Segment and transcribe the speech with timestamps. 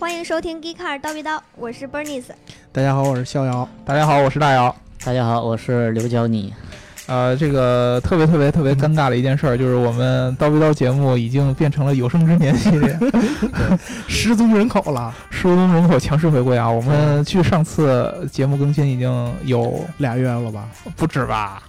[0.00, 2.30] 欢迎收听《Geekcar 刀逼刀》，我是 Bernice。
[2.72, 3.68] 大家好，我是逍遥。
[3.84, 4.74] 大家好，我是大姚。
[5.04, 6.50] 大家好，我是刘娇妮。
[7.06, 12.98] 呃，这个特别特别特别尴尬的一件事儿，就是我们刀逼刀节目已经变成了有生之年系列，
[14.08, 16.66] 失踪人口了，失踪人口强势回归啊！
[16.70, 20.66] 我们距上次节目更新已经有俩月了吧？
[20.96, 21.62] 不止吧？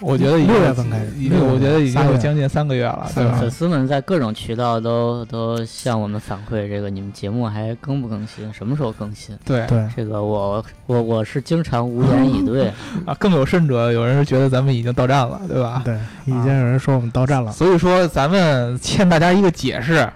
[0.00, 3.38] 我觉得六月份开始，已经我觉得已经有将近三个月了，对吧？
[3.40, 8.52] 粉丝们在各种渠道都都向我们反馈，这个你们节目还更不更新？
[8.52, 9.36] 什么时候更新？
[9.44, 12.70] 对对，这个我我我是经常无言以对
[13.06, 13.14] 啊。
[13.18, 15.82] 更有甚者，有人是觉得咱们已经到站了，对吧？
[15.84, 17.50] 对，已经有人说我们到站了。
[17.52, 20.08] 所以说，咱们欠大家一个解释。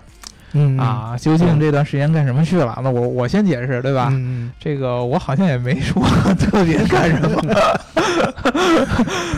[0.53, 2.79] 嗯啊，究竟这段时间干什么去了？
[2.83, 4.09] 那我我先解释，对吧？
[4.11, 6.03] 嗯，这个我好像也没说
[6.39, 7.41] 特别干什么。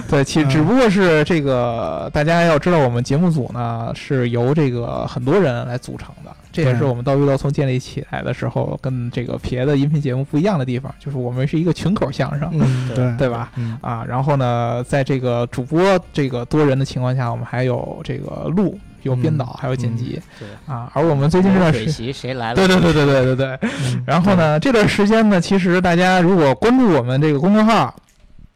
[0.09, 12.51] 对，其只不过是这个，大家要知道，我们节目组呢是由这个很多人来组成的，这也是我们到遇到从建立起来的时候跟这个别的音频节目不一样的地方，就是我们是一个群口相声，
[12.95, 13.51] 对对吧？
[13.81, 18.79] 啊，然后呢，在这个主播这个多人的情况下，我们还有这个录。
[19.03, 20.91] 有编导，还有剪辑，对啊。
[20.95, 22.55] 而我们最近这段时间，谁来了？
[22.55, 23.71] 对对对对对对对。
[24.07, 27.95] 然后呢，这段时间呢，其实大家如果关注我们这个公众号，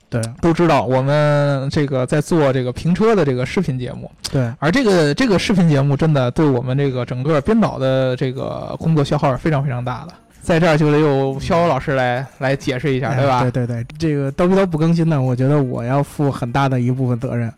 [0.09, 4.11] 对，都知道我们这个在做这个评车的这个视频节目。
[4.31, 4.53] 对。
[4.59, 10.15] 而这个这个视频节目真的对我们这个整个编导的这个工作消耗是非常非常大的。
[10.47, 13.41] 在这儿就得由逍遥老师来来解释一下，对吧？
[13.43, 17.53] 对对对，这个叨逼叨不更新呢，我觉得我要负很大的一部分责任。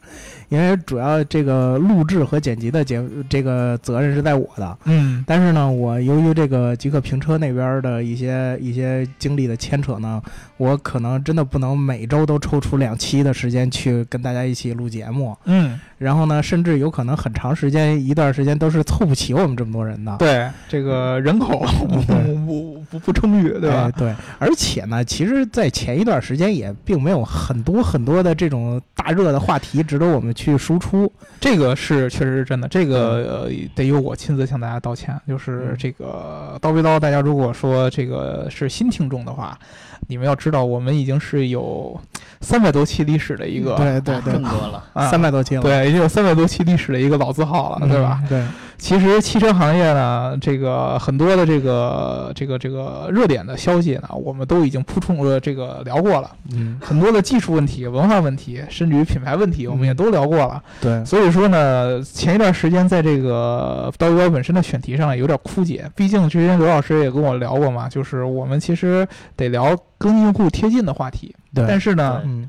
[0.48, 10.22] 因为主要这个录制和剪辑的节这个责任是在我的，嗯，但是呢，我由于这个极客评车那边的一些一些经历的牵扯呢，
[10.56, 22.00] 我可能真的不能每周都抽出两期的时间去跟大家一起录节目，嗯，然后呢，甚至有可能很长时间一段时间都是凑不齐我们这么多人的，对，这个人口 不
[22.46, 23.90] 不不不充裕，对吧？
[23.96, 30.28] 对，而且呢，其实，在前一段时间也并没有很多很多的这种大热的话题值得我们。
[30.38, 31.10] 去输出，
[31.40, 35.20] 这个是确实是真的，这个得由我亲自向大家道歉。
[35.26, 39.58] 就是这个叨逼叨，大家如果说这个是新听众的话，
[40.06, 42.00] 你们要知道，我们已经是有
[42.40, 48.22] 三百多期历史的一个，对对对，更多了，三百多期了，对，已经有三百多期历史的一个老字号了，对吧？
[48.28, 48.42] 对。
[48.78, 56.30] 其实汽车行业呢，这个很多的这个这个这个热点的消息呢，我们都已经铺充了这个聊过了。
[56.52, 60.62] 嗯，很多的技术问题、文化问题，甚至于品牌问题，我们也都聊过了。
[60.80, 65.90] 对，所以说呢，前一段时间在这个刀鱼标本身的选题上有点枯竭。
[65.96, 71.34] 毕竟之前刘老师也跟我聊过嘛，就是我们其实得聊跟用户贴近的话题。
[71.52, 72.48] 对，但是呢，嗯。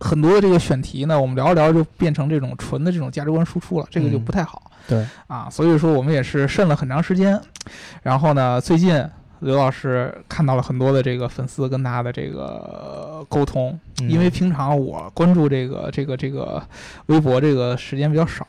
[0.00, 4.70] 很多的这个选题呢，我们聊着聊着就变成这种纯的这种价值观输出了，这个就不太好。
[4.88, 7.40] 对啊，所以说我们也是慎了很长时间。
[8.02, 9.04] 然后呢，最近
[9.40, 16.62] 刘老师看到了很多的这个粉丝跟他的这个沟通，因为平常我关注这个这个这个
[17.06, 18.46] 微博这个时间比较少。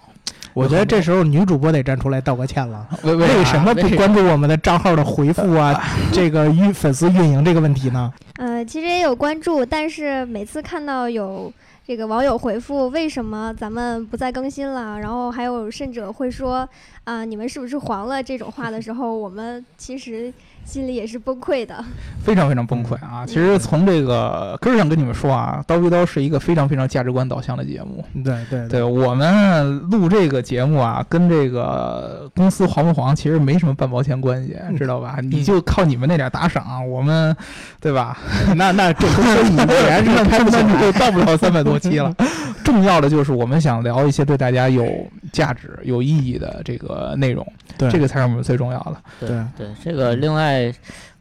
[0.53, 2.88] 我觉得这时候女主播得站出来道个歉了。
[3.04, 5.80] 为为什么不关注我们的账号的回复啊？
[6.12, 8.12] 这个运粉丝运营这个问题呢？
[8.38, 11.54] 呃，其实也有关注，但是每次看到有
[11.88, 16.68] 这个网友回复为什么咱们不再更新了，然后还有甚者会说
[17.06, 20.34] 啊你们是不是黄了这种话的时候，我们其实。
[20.68, 21.74] 心里也是崩溃的，
[22.22, 23.26] 非常非常崩溃啊！
[23.26, 28.04] 其实从这个根儿上跟你们说啊，刀逼刀是一个非常非常价值观导向的节目。
[28.22, 35.20] 对对对，我们录这个节目啊，跟这个公司黄不黄其实没什么半毛钱关系，知道吧？
[35.24, 37.34] 你就靠你们那点打赏，我们，
[37.80, 38.18] 对吧？
[38.58, 42.14] 那 那这公司你还是开不起就到不了三百多期了。
[42.66, 44.86] 重要的就是我们想聊一些对大家有
[45.32, 47.48] 价值、有意义的这个内容，
[47.78, 48.98] 对，这个才是我们最重要的。
[49.22, 50.56] 对对，这个另外，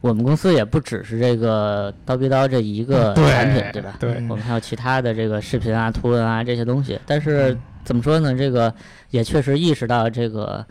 [0.01, 3.95] 我们公司也不只是这个刀逼刀这一个产品，对吧？
[3.99, 6.99] 对，我们还有其他的这个视频啊、图文啊这些东西。
[7.05, 8.35] 但是怎么说呢？
[8.35, 8.73] 这个
[9.09, 10.65] 也确实意识到这个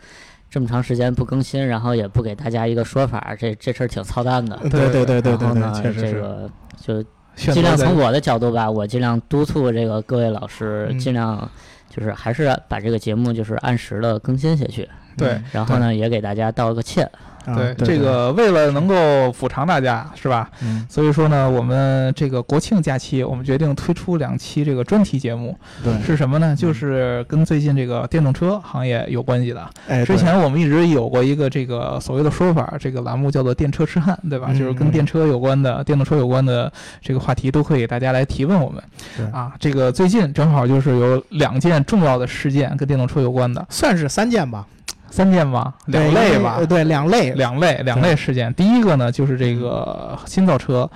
[0.49, 4.57] 这么长时间不更新，然后也不给大家一个说法，这这事儿挺操蛋的。
[4.69, 6.49] 对对对对对，确实这个
[6.81, 7.03] 就。
[7.37, 11.47] 尽量从我的角度吧，我尽量督促这个各位老师，尽量
[11.87, 14.89] 就是还是把这个节目就是按时的更新下去。
[15.15, 17.07] 对，然后呢，也给大家道个歉。
[17.55, 20.49] 对这个，为了能够补偿大家，是吧？
[20.61, 20.85] 嗯。
[20.89, 25.57] 所以说呢，我们这个国庆假期，我们决定推出两期这个专题节目。
[25.83, 25.93] 对。
[26.01, 26.55] 是什么呢？
[26.55, 29.69] 就是跟最近这个电动车行业有关系的。
[29.87, 30.03] 哎。
[30.05, 34.49] 之前我们一直有过一个这个所谓的说法，这个栏目叫做“电车痴汉”，对吧？
[34.53, 36.71] 就是跟电车有关的、电动车有关的
[37.01, 39.31] 这个话题，都可以大家来提问我们。
[39.31, 44.65] 啊，这个最近正好就是有两件重要的事件跟电动车有关的，算是三件吧。
[45.09, 46.59] 三件吧，两类吧。
[46.67, 48.53] 对，两类，两类两类事件。
[48.53, 50.89] 第一个呢，就是这个新造车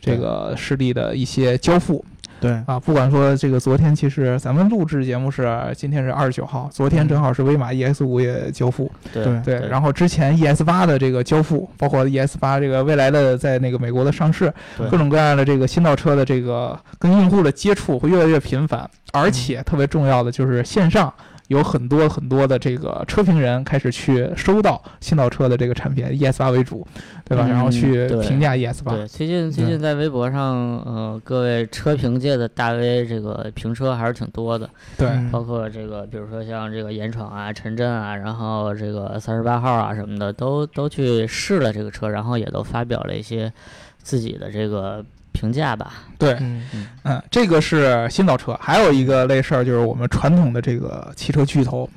[0.00, 2.04] 这个势力的一些交付
[2.40, 14.52] 对，啊，不管说这个昨天，其实咱们录制节目是今天是二十九号，昨天正好是威马 ES 五也交付，对对对，然后之前 ES 八的这个交付，包括 ES 八这个未来的在那个美国的上市，
[14.90, 21.14] 各种各样的这个新造车的这个跟用户的接触会越来越频繁，而且特别重要的就是线上。
[21.52, 26.86] 有很多很多的这个车评人开始去收到新造车的这个产品，ES 八为主，
[27.24, 27.44] 对吧？
[27.46, 43.52] 嗯然后去评价 ES 八，对，最近最近在微博上，呃，各位车评界的大 V，这个评车还是挺多的，对，嗯包括这个，比如说像这个严闯啊、陈震啊，然后这个三十八号啊什么的，都都去试了这个车，然后也都发表了一些
[43.98, 45.94] 自己的这个评价吧。
[46.18, 46.66] 对，嗯
[47.02, 51.88] 嗯，这个是新造车，还有一个类事儿就是我们传统的这个汽车巨头，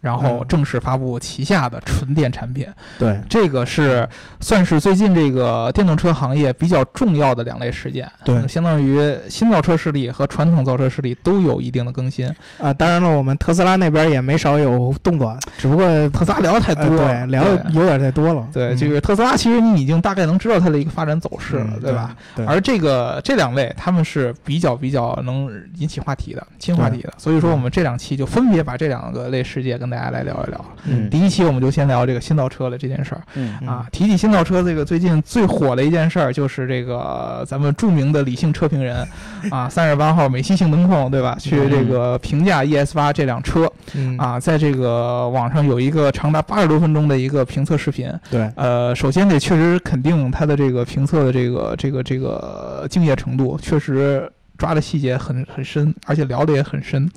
[0.00, 2.66] 然后嗯正式发布旗下的纯电产品。
[2.98, 4.08] 对，这个是
[4.40, 12.26] 算是最近这个电动车行业比较重要的两类事件，对相当于新造车势力和传统造车势力都有一定的更新。
[12.58, 18.46] 啊，当然了，我们特斯拉那边也没少有动作， 只不过特斯拉聊的太多呃了，对，聊的有点太多了。
[18.52, 22.16] 对，嗯这个特斯拉其实你已经大概能知道它的一个发展走势了，嗯对吧？？
[22.36, 30.64] 对，而这个这两类他们是比较比较能引起话题的新话题的，所以说我们这两期就分别把这两个类事件跟大家来聊一聊。
[30.84, 33.86] 嗯第一期我们就先聊这个新造车的这件事儿嗯嗯啊。
[33.92, 39.06] 提起新造车，这个最近最火的一件事儿就是这个咱们著名的理性车评人
[39.50, 41.36] 啊，三十八号美系性能控对吧？
[41.38, 48.12] 去这个评价 ES 八这辆车嗯，啊，在这个网上有一个长达八十多分钟的一个评测视频。
[48.30, 57.08] 对，呃，首先得确实肯定它的这个评测的这个这个这个敬业程度，确实抓的细节很很深，而且聊的也很深，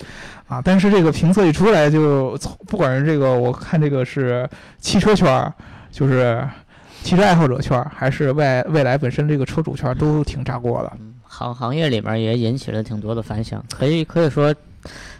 [0.48, 4.48] 啊，但是这个评测一出来就，从不管是这个我看这个是
[4.80, 5.52] 汽车圈，
[5.92, 6.48] 就是
[7.04, 10.94] 汽车爱好者圈，还是未未来本身这个车主圈，都挺炸锅的。
[11.24, 14.54] 行行业里面也引起了挺多的反响，可以可以说，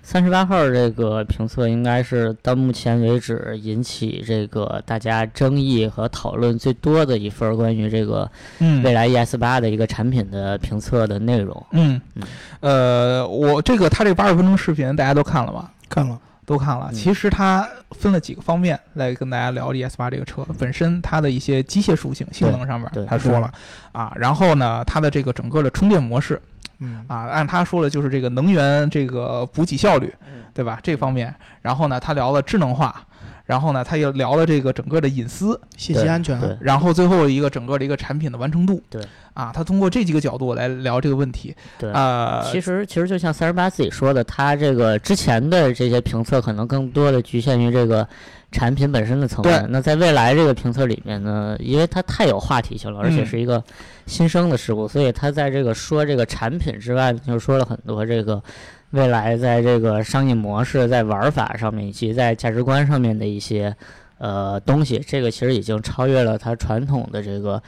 [0.04, 11.66] 三十八号这个评测应该是到目前为止引起这个大家争议和讨论最多的一份儿关于这个嗯未来 ES 八的一个产品的评测的内容。
[11.72, 12.24] 嗯嗯，
[12.60, 15.72] 呃，我这个他这个八十分钟视频大家都看了吧？
[15.88, 16.90] 看了，都看了。
[16.92, 23.52] 嗯其实它分了几个方面来跟大家聊 ES 八这个车本身它的一些机械属性、性能上面对，他说了
[23.92, 24.12] 啊。
[24.16, 26.42] 然后呢，它的这个整个的充电模式
[26.82, 30.78] 嗯啊，按他说的就是这个能源这个补给效率，嗯对吧？
[30.84, 31.34] 这方面。
[31.62, 33.08] 然后呢，他聊了智能化。
[33.44, 39.02] 然后呢，他又聊了这个整个的隐私，信息安全，对然后最后一个整个的一个产品的完成度，对，
[39.34, 48.08] 啊，他通过这几个角度来聊这个问题，对呃，其实其实就像三十八自己说的，他这个之前的这些评测可能更多的局限于这个
[48.52, 49.68] 产品本身的层对面。
[49.70, 53.64] 那在未来这个评测里面呢，因为它太有话题性了，而且嗯是一个
[54.06, 58.42] 新生的事物，所以它在这个说这个产品之外，就说了很多这个
[58.92, 63.76] 未来在这个商业模式、在玩法上面以及在价值观上面的一些
[64.18, 65.00] 呃东西。
[65.00, 67.62] 这个其实已经超越了它传统的这个。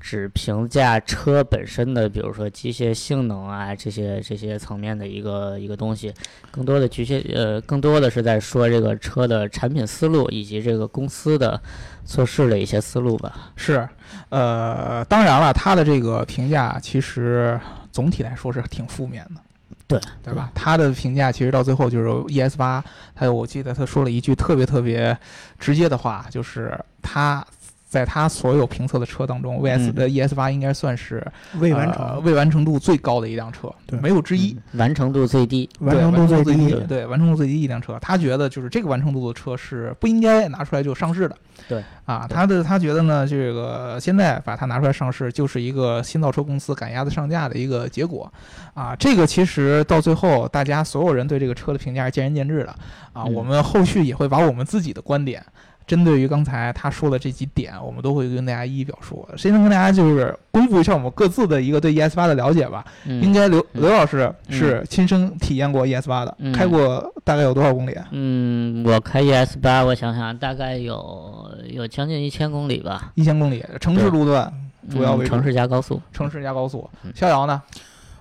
[0.00, 6.14] 只评价车本身的，比如说机械性能啊，这些这些层面的一个一个东西，
[6.50, 11.60] 更多的局限呃，更多的是在说这个车的产品思路以及这个公司的
[12.04, 13.50] 做事的一些思路吧。
[13.56, 13.88] 是，
[14.28, 17.58] 呃，当然了，他的这个评价其实
[17.90, 19.40] 总体来说是挺负面的，
[19.86, 20.50] 对对吧？
[20.54, 22.82] 他的评价其实到最后就是 ES 八，
[23.14, 25.18] 还有我记得他说了一句特别特别
[25.58, 27.44] 直接的话，就是他。
[27.88, 31.26] 在他所有评测的车当中，VS 嗯的 ES 八应该算是
[31.58, 34.52] 未完呃成，未完成度最高的一辆车，对没有之一。
[34.52, 35.68] 嗯完成度最低。
[35.80, 41.36] 完成度最最低，对，完成度最低一辆车，他觉得就是这个完成度的车是不应该拿出来就上市的。
[41.66, 48.30] 对，啊，他的他觉得呢，这个现在把它拿出来上市，就是一个新造车公司赶鸭子上架的一个结果。
[48.74, 52.70] 啊，这个其实到最后，大家所有人对这个车的评价是见仁见智的。
[53.12, 55.42] 啊，嗯我们后续也会把我们自己的观点。
[55.88, 59.26] 针对于刚才他说的这几点，我们都会跟大家一一表述。
[59.36, 62.84] 谁能跟大家就是公布一下我们各自的一个对 ES 八的了解吧。
[63.06, 68.06] 嗯、应该刘嗯刘老师是亲身体验过 ES 八的，嗯开过大概有多少公里啊？
[68.12, 73.10] 嗯，我开 ES 八，我想想，大概有有将近一千公里吧。
[73.14, 74.52] 一千公里，城市路段，
[74.90, 76.00] 主要为嗯城市加高速。
[76.12, 77.10] 城市加高速嗯。
[77.14, 77.62] 逍遥呢，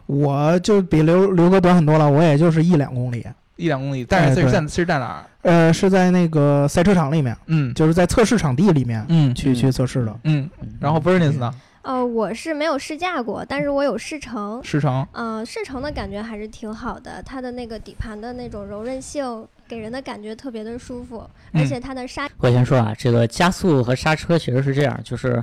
[0.06, 3.26] 我就比刘刘哥短很多了，我也就是一两公里，
[3.58, 5.26] 一两公里，但是是在是在哪儿？
[5.42, 10.20] 呃，是在那个赛车场里面，嗯就是在测试场地里面嗯去嗯去测试的。
[10.24, 10.50] 嗯。
[10.62, 11.54] 嗯然后 Bernice 呢？
[11.84, 14.60] 呃，我是没有试驾过，但是我有试乘。
[14.62, 21.20] 试乘，嗯、试乘的感觉还是挺好的，它的那个底盘的那种柔韧性，给人的感觉特别的舒服，
[21.54, 25.42] 而嗯且它的刹我先说啊，这个加速和刹车其实是这样，就是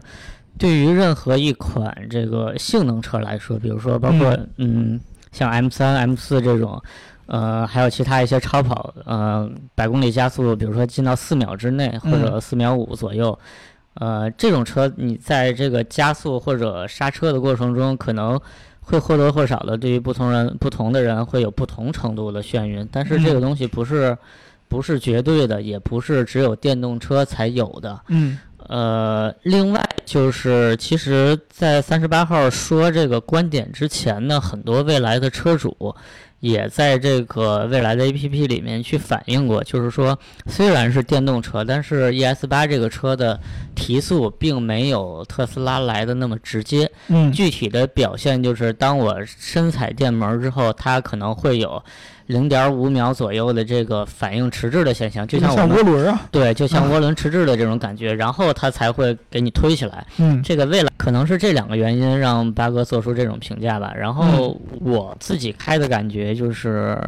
[0.59, 5.01] 对于任何一款这个性能车来说，比如说包括嗯
[5.33, 6.83] 像 M 三、M 四这种，
[7.27, 13.39] 呃，还有其他一些超跑，呃，百公里加速，比如说进到四秒之内或者四秒五左右，
[13.95, 18.41] 呃，这种车你在这个加速或者刹车的过程中，可能
[18.81, 24.17] 会或多或少的对于不同人不同的人会有不同程度的眩晕，但是这个嗯东西不是。
[24.67, 28.01] 不是绝对的，也不是只有电动车才有的。
[28.09, 35.95] 嗯呃，另外就是，其实，在三十八号说这个观点之前呢，很多未来的车主
[36.45, 43.41] 也在这个未来的 APP 里面去反映过，就是说，虽然是电动车，但是 ES 八这个车的
[43.75, 46.91] 提速并没有特斯拉来的那么直接。
[47.09, 51.83] 嗯具体的表现就是，当我深踩电门之后，它可能会有
[52.27, 60.07] 零点五秒左右的这个反应迟滞的现象，就像我像们涡轮啊，对，就像涡轮迟滞的这种感觉，然后它才会给你推起来。
[60.19, 63.93] 嗯这个未来可能是这两个原因让八哥做出这种评价吧。
[63.95, 66.99] 然后我自己开的感觉就是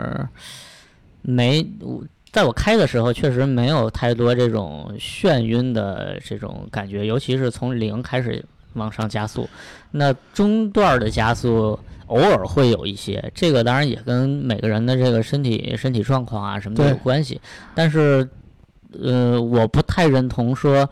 [1.22, 8.44] 没，我在我开的时候确实没有太多这种眩晕的这种感觉，尤其是从零开始
[8.76, 9.48] 往上加速，
[9.90, 11.78] 那中段的加速。
[12.08, 17.40] 偶尔会有一些，这个当然也跟每个人的这个身体身体状况啊什么的有关系，
[17.74, 18.28] 但是，
[19.02, 20.88] 呃，我不太认同说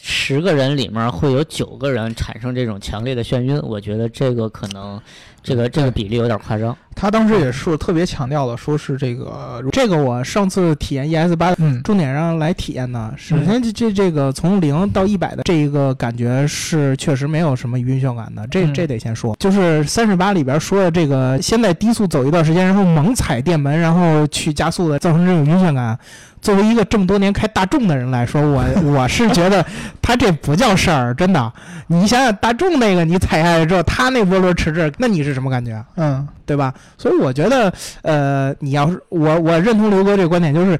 [0.00, 4.98] 十个人里面会有九个人产生这种强烈的眩晕，我觉得这个可能
[5.42, 6.76] 这个这个比例有点夸张。
[6.94, 19.34] 他当时也是特别强调了，说是这个，这个我上次体验 ES 八嗯重点上来体验呢，首先这这这个从零到一百的这一个感觉是确实没有什么晕眩感的，这嗯这得先说。
[19.40, 25.98] 就是三十八里边说的这个，先在低速走一段时间，然后猛踩电门，然后去加速的，造成这种晕眩感。
[26.42, 29.64] 作为一个这么多年开大众的人来说，我 我是觉得
[30.02, 31.52] 他这不叫事儿，真的。
[31.86, 35.82] 你想想大众那个，你踩下来之后，他那涡轮迟滞，那你是什么感觉？
[35.96, 36.74] 嗯对吧？
[36.98, 37.72] 所以我觉得，
[38.02, 40.78] 呃，你要是我我认同刘哥这个观点，就是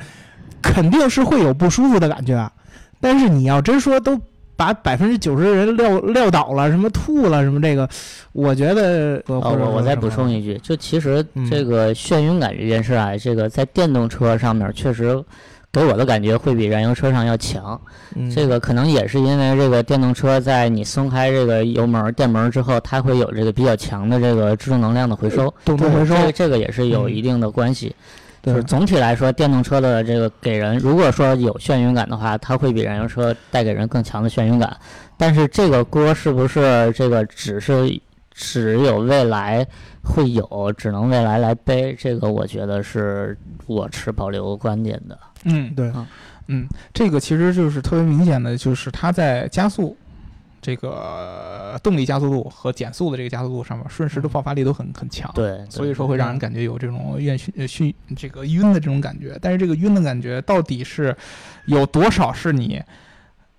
[0.60, 2.50] 肯定是会有不舒服的感觉，
[3.00, 4.20] 但是你要真说都
[4.56, 7.88] 把百分之九十的人撂撂倒了，什么吐了什么这个，
[8.32, 15.22] 我觉得，哦，我我再补充一，句，就其实嗯这个眩晕感这件事啊，这个在电动车上面确实
[15.72, 17.80] 给我的感觉会比燃油车上要强。
[18.14, 27.94] 嗯这个可能也是因为这个电动车在你松开这个油门、电门之后，它会有这个比较强的这个制动能量的回收，动能回收这个这个也是有嗯一定的关系。
[28.42, 34.76] 就是总体来说，电动车的这个给人，如果说有眩晕感的话，它会比燃油车带给人更强的眩晕感。
[35.16, 37.88] 但是这个锅是不是这个只是
[38.32, 39.64] 只有未来
[40.02, 41.94] 会有，只能未来来背？
[41.96, 45.16] 这个我觉得是我持保留观点的。
[45.44, 46.06] 嗯对啊
[46.48, 49.96] 嗯，这个其实就是特别明显的，就是它在加速。
[50.64, 55.28] 这个动力加速度和减速的这个加速度上面，瞬时的爆发力都很很强。
[55.34, 59.36] 对，所以说会让人感觉有这种晕眩呃眩这个晕的这种感觉。
[59.42, 61.16] 但是这个晕的感觉到底是
[61.66, 62.80] 有多少是你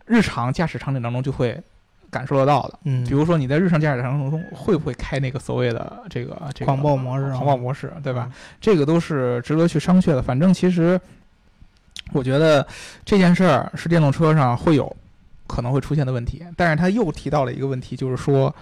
[0.05, 1.61] 日常驾驶场景当中就会
[2.09, 2.79] 感受得到的？
[2.85, 8.31] 嗯，比如说你在日常驾驶当中会不会开那个所谓的这个这个狂暴模式啊狂暴模式，对吧？
[8.61, 10.21] 这个都是值得去商榷的。
[10.21, 10.97] 反正其实
[12.11, 12.65] 我觉得
[13.05, 14.95] 这件事儿是电动车上会有
[15.47, 18.53] 可能会出现的问题，但是他又提到了一个问题，就是说，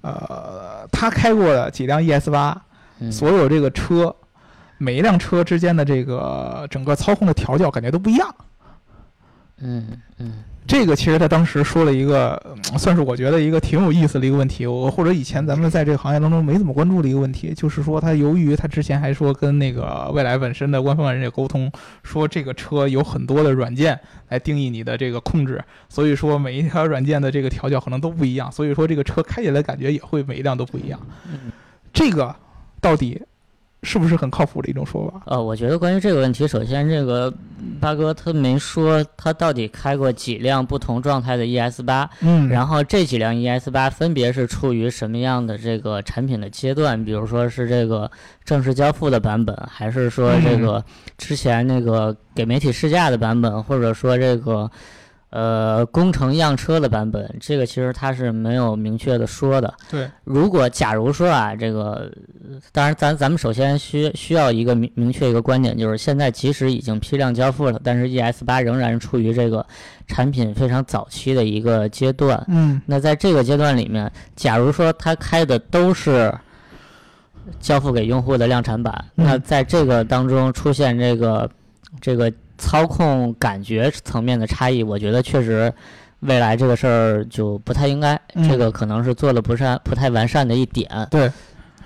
[0.00, 2.50] 呃，他开过的几辆 ES 八。
[3.00, 4.14] 嗯所有这个车，
[4.78, 8.32] 每一辆车之间的这个整个操控的调教感觉都不一样。
[9.56, 21.70] 嗯嗯这个其实他当时说了一个，嗯算是我觉得一个挺有意思的一个问题，我或者以前咱们在这个行业当中没怎么关注的一个问题，就是说他由于他之前还说跟那个未来本身的官方人士沟通，
[22.02, 30.98] 说这个车有很多的软件来定义你的这个控制，所以说每一条软件的这个调教可能都不一样，所以说这个车开起来感觉也会每一辆都不一样。
[31.26, 31.52] 嗯。
[31.92, 32.34] 这个
[32.80, 33.20] 到底
[33.82, 35.22] 是不是很靠谱的一种说法？
[35.26, 37.32] 呃，我觉得关于这个问题，首先这个
[37.80, 47.04] 八哥他没说他到底开过几辆不同状态的 ES 八，嗯然后这几辆 ES 八分别是处于什么样的这个产品的阶段？
[47.04, 48.10] 比如说是这个
[48.44, 50.84] 正式交付的版本，还是说这个
[51.18, 54.70] 之前那个给媒体试驾的版本，或者说这个
[55.32, 59.72] 呃，工程样车的版本，这个其实它是没有明确的说的。
[59.90, 62.12] 对，如果假如说啊，这个，
[62.70, 69.66] 当然咱咱们首先需需要一个明明确一个观点，就是现在即使已经批量交付了，但是 ES 八仍然处于这个
[70.06, 72.44] 产品非常早期的一个阶段。
[72.48, 76.30] 嗯，那在这个阶段里面，假如说它开的都是
[77.58, 81.50] 交付给用户的量产版，嗯那在这个当中出现这个
[82.02, 85.72] 这个操控感觉层面的差异，我觉得确实
[86.20, 90.88] 未来这个事儿就不太应该，嗯这个可能是做的不善不太完善的一点。
[91.10, 91.30] 对，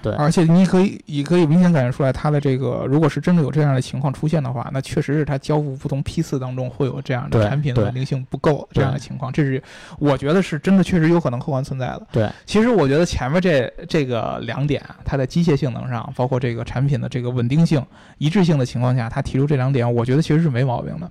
[0.07, 0.15] 对。
[0.15, 9.63] 而且你可以也可以明显感觉出来，它的这个如果是真的有这样的情况出现的话，那确实是它交付不同批次当中会有这样的产品的稳定性不够这样的情况，这是
[9.99, 12.07] 我觉得是真的确实有可能客观存在的。
[12.13, 17.85] 对，其实我觉得前面这这个两点，它在机械性能上，包括这个产品的这个稳定性、
[18.19, 21.11] 一致性的情况下，它提出这两点，我觉得其实是没毛病的。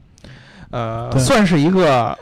[0.72, 2.18] 呃，算是一个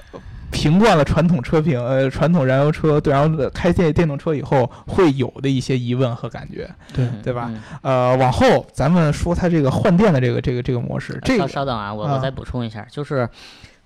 [0.53, 6.69] 评断了传统车评，呃，传统燃油车对，然后开电电动车以后会有的一些疑问和感觉。
[6.93, 13.27] 对嗯对吧嗯呃，往后咱们说它这个换电的这个这个这个模式，这稍个稍等啊，我啊我再补充一下，就是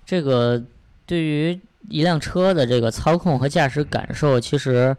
[0.04, 0.62] 这个
[1.06, 1.58] 对于
[1.88, 4.94] 一辆车的这个操控和驾驶感受，其实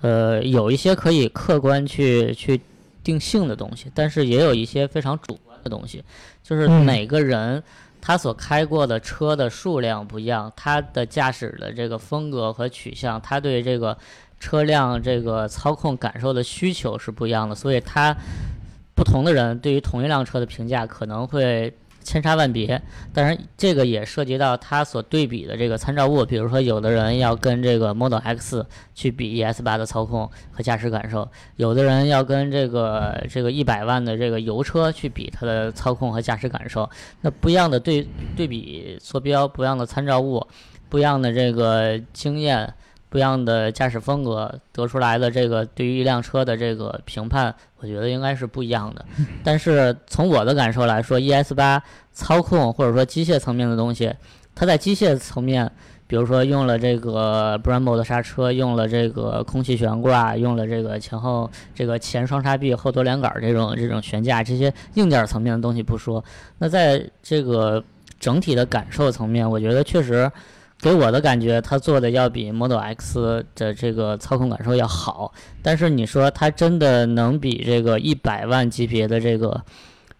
[0.00, 2.60] 呃有一些可以客观去去
[3.04, 6.04] 定性的东西，但是也有一些非常主观的东西，
[6.42, 7.62] 就是嗯每个人。
[8.02, 13.96] 他所开过的车的数量不一样，他的驾驶的这个风格和取向，他对这个
[14.40, 18.14] 车辆这个操控感受的需求是不一样的，所以他
[18.94, 22.80] 不同的人对于同一辆车的评价可能会千差万别。
[23.12, 36.88] 当然，这个也涉及到它所对比的这个参照物，比如说有的人要跟这个 Model X 去比 ES 八的操控和驾驶感受，有的人要跟这个这个一百万的这个油车去比它的操控和驾驶感受。
[37.20, 38.06] 那不一样的对
[38.36, 40.46] 对比坐标，不一样的参照物，
[40.88, 42.74] 不一样的这个经验。
[43.12, 49.04] 不一样的驾驶风格得出来的这个对于一辆车的这个评判，我觉得应该是不一样的。
[49.44, 51.82] 但是从我的感受来说，ES 八
[52.14, 54.10] 操控或者说机械层面的东西，
[54.54, 55.70] 它在机械层面，
[56.06, 66.24] 比如说用了这个 Brembo 的刹车，用了这个空气悬挂，用了这个前后这个前双叉臂、后多连杆儿这种这种悬架，这些硬件层面的东西不说，
[66.56, 67.84] 那在这个
[68.18, 70.32] 整体的感受层面，我觉得确实。
[70.82, 79.62] 给我的感觉，它做的要比 Model X 的这个操控感受要好，但是你说它真的能比这个一百万级别的这个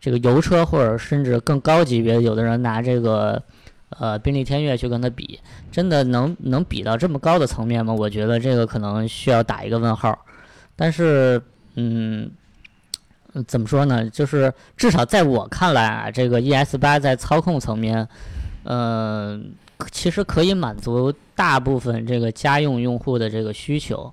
[0.01, 3.43] 这个油车，或者甚至更高级别，有的人拿这个
[3.99, 5.41] 呃宾利天越去跟它比，
[5.73, 7.93] 真的能能比到这么高的层面吗？
[7.93, 10.17] 我觉得这个可能需要打一个问号。
[10.77, 11.43] 但是，
[11.75, 12.31] 嗯，
[13.49, 14.09] 怎么说呢？
[14.11, 18.07] 就是至少在我看来啊，这个 ES 八在操控层面，
[18.63, 19.53] 嗯、
[19.91, 24.13] 其实可以满足大部分这个家用用户的这个需求。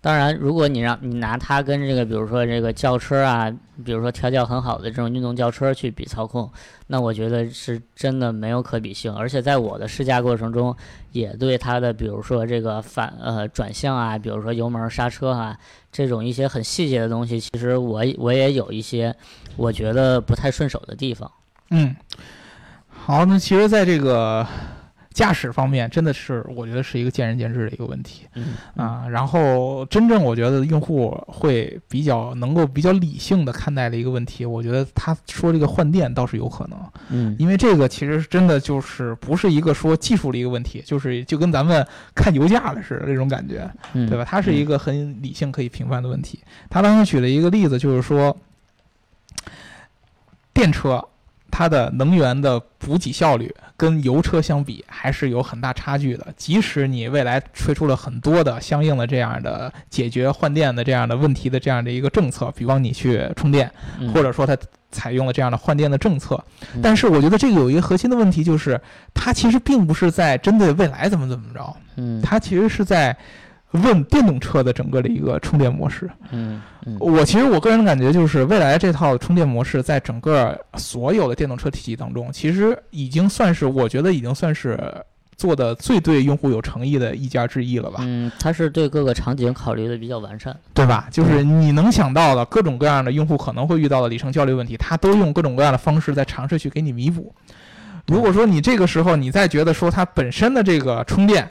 [0.00, 3.48] 当然，如果你让你拿它跟这个，比如说这个轿车啊，
[3.84, 6.50] 比如说调教很好的这种运动轿车去比操控，
[6.88, 9.14] 那我觉得是真的没有可比性。
[9.14, 10.74] 而且在我的试驾过程中，
[11.12, 15.56] 也对它的比如说这个反呃转向啊，比如说油门刹车啊
[15.92, 19.14] 这种一些很细节的东西，其实我我也有一些
[19.56, 21.30] 我觉得不太顺手的地方。
[21.70, 21.94] 嗯，
[22.88, 24.44] 好，那其实在这个
[25.12, 29.06] 驾驶方面，真的是我觉得是一个见仁见智的一个问题嗯啊。
[29.08, 36.78] 然后，真正我觉得用户会比较能够比较理性的看待的一个问题，我觉得他说这个换电倒是有可能，
[37.10, 43.70] 嗯因为这个其实真的就是不是一个说技术的一个问题，就是就跟咱们看油价的似的这种感觉。
[43.92, 44.24] 嗯，对吧？
[44.24, 46.40] 它是一个很理性可以评判的问题。
[46.70, 48.36] 他当时举了一个例子，就是说，
[50.54, 51.04] 电车
[51.52, 56.26] 它的能源的补给效率跟油车相比还是有很大差距的。
[56.36, 64.10] 即使你未来推出了很多的相应的这样的解决换电的这样的问题的这样的一个政策，比方你去充电，嗯。
[64.12, 64.56] 或者说它
[64.90, 66.42] 采用了这样的换电的政策
[66.74, 68.80] 嗯，但是我觉得这个有一个核心的问题，就是
[69.14, 72.20] 它其实并不是在针对未来怎么怎么着，嗯。
[72.22, 73.16] 它其实是在
[73.72, 76.10] 问电动车的整个的一个充电模式。
[76.30, 84.78] 嗯嗯我其实我个人的感觉就是，未来这套充电模式在整个所有的电动车体系当中，其实已经算是我觉得已经算是
[85.36, 90.56] 做的最对用户有诚意的一家之一了吧，嗯，它是对各个场景考虑的比较完善。
[90.74, 91.08] 对吧？
[91.10, 97.34] 就是你能想到的各种各样的用户可能会遇到的里程焦虑问题，它都用各种各样的方式在尝试去给你弥补。
[98.06, 101.48] 如果说你这个时候你再觉得说它本身的这个充电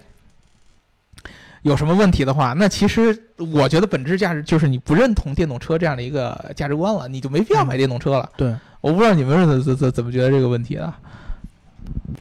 [1.63, 8.29] 有什么问题的话，那其实我觉得本质价值就是你不认同电动车这样的一个价值观了，你就没必要买电动车了。
[8.35, 10.93] 对，我不知道你们是怎怎怎怎么觉得这个问题的？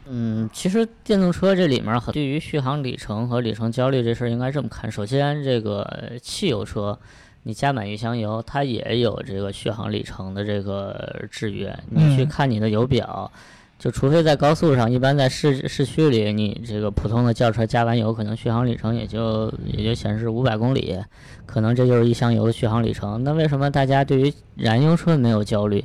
[0.07, 4.91] 嗯，其实电动车这里面很对于续航里程和里程焦虑这事儿应该这么看。
[4.91, 6.99] 首先，这个汽油车，
[7.45, 11.75] 你加满一箱油，它也有这个续航里程的这个制约。
[11.89, 13.31] 你去嗯看你的油表，
[13.81, 20.99] 就除非在高速上，一般在市市区里，你这个普通的轿车加完油，可能续航里程也就也就显示五百公里，
[21.47, 23.25] 可能这就是一箱油的续航里程。
[23.25, 25.83] 那为什么大家对于燃油车没有焦虑？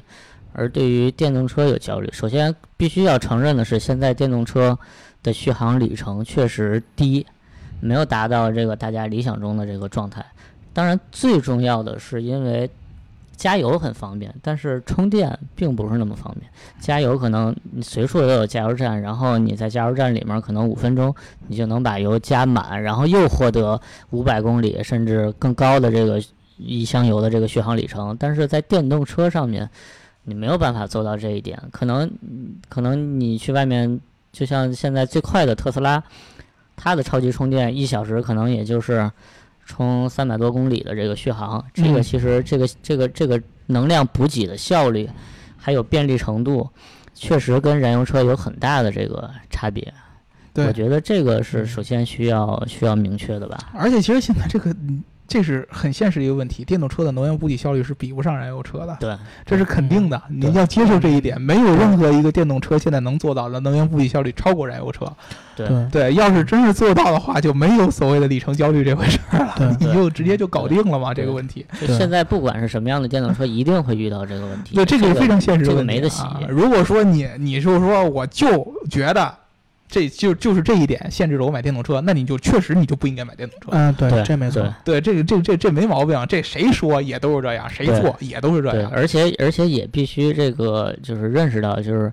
[0.52, 4.78] 而对于电动车有焦虑，首先必须要承认的是，现在电动车
[5.24, 7.26] 的续航里程确实低，
[7.80, 10.26] 没有达到这个大家理想中的这个状态。
[10.74, 12.70] 当然，最重要的是因为
[13.36, 16.50] 加油很方便，但是充电并不是那么方便。
[16.80, 21.14] 加油可能你随处都有加油站，然后你在加油站里面可能五分钟
[21.48, 23.80] 你就能把油加满，然后又获得
[24.12, 26.22] 五百公里甚至更高的这个
[26.58, 28.16] 一箱油的这个续航里程。
[28.18, 29.70] 但是在电动车上面，
[30.24, 32.10] 你没有办法做到这一点，可能
[32.70, 34.00] 可能你去外面，
[34.32, 36.02] 就像现在最快的特斯拉，
[36.76, 39.12] 它的超级充电一小时可能也就是
[39.66, 45.10] 充三百多公里的这个续航，这个嗯其实这个这个这个能量补给的效率，
[45.58, 46.70] 还有便利程度，
[47.14, 49.94] 确实跟燃油车有很大的这个差别。
[50.54, 53.58] 对我觉得这个是首先需要需要明确的吧。
[53.74, 61.40] 而且其实现在这个，嗯这是很现实的一个问题，电动车的能源补给效率是比不上燃油车的，对，这是肯定的，对你要接受这一点。
[61.42, 65.06] 没有任何一个电动车现在能做到的能源补给效率超过燃油车。
[65.56, 71.66] 对对对，要是真是做到的话，就没有所谓的里程焦虑这回事儿了，对 你就直接就搞定了嘛，这个问题。
[71.80, 74.76] 对现在不管是什么样的电动车，一定会遇到这个问题。
[74.76, 75.96] 对，这个是非常现实的这个问题、啊。
[75.96, 79.34] 没得洗如果说你你就说我就觉得
[79.88, 83.68] 这就就是这一点限制了我买电动车，那你就确实你就不应该买电动车。
[83.72, 85.00] 嗯，对，这没错对。
[85.00, 88.92] 这个这这这没毛病，这谁说也都是这样，谁做也都是这，样。
[88.94, 92.12] 而且而且也必须这个就是认识到，就是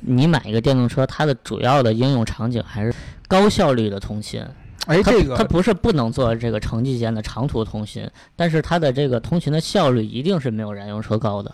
[0.00, 2.94] 你买一个电动车，它的主要的应用场景还是
[3.26, 4.44] 高效率的通勤。
[4.86, 11.52] 哎，这个它不是不能做这个城际间的长途通勤，但是它的这个通勤的效率一定是没有燃油车高的。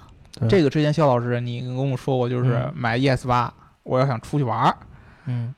[0.49, 3.53] 这个之前肖老师你跟我说过，就是嗯买 ES 八，
[3.85, 4.77] 我要想出去玩儿，
[5.27, 5.55] 嗯，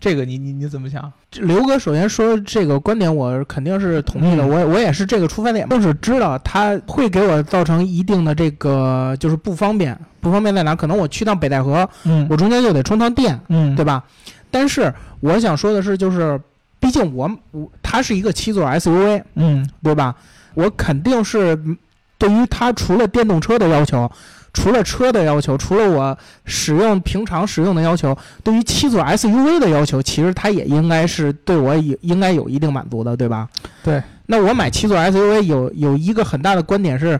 [0.00, 1.12] 这个你你你怎么想？
[1.32, 4.44] 刘哥首先说这个观点，我肯定是同意的。
[4.44, 9.98] 嗯我我也是这个出发点，就是知道它会给我造成一定的这个就是不方便。
[10.20, 10.74] 不方便在哪？
[10.74, 14.02] 可能我去趟北戴河，嗯我中间就得充趟电，嗯对吧？
[14.50, 16.40] 但是我想说的是，就是
[16.80, 20.14] 毕竟我我它是一个七座 SUV，嗯对吧？
[20.54, 21.76] 我肯定是嗯
[22.16, 24.10] 对于它除了电动车的要求，
[24.52, 33.48] 除了车的要求，除了我使用平常使用的要求，对于七座 SUV 的要求，其实它也应该是对我有应该有一定满足的，对吧？
[33.84, 34.02] 对。
[34.26, 37.18] 那我买七座 SUV 有有一个很大的观点是，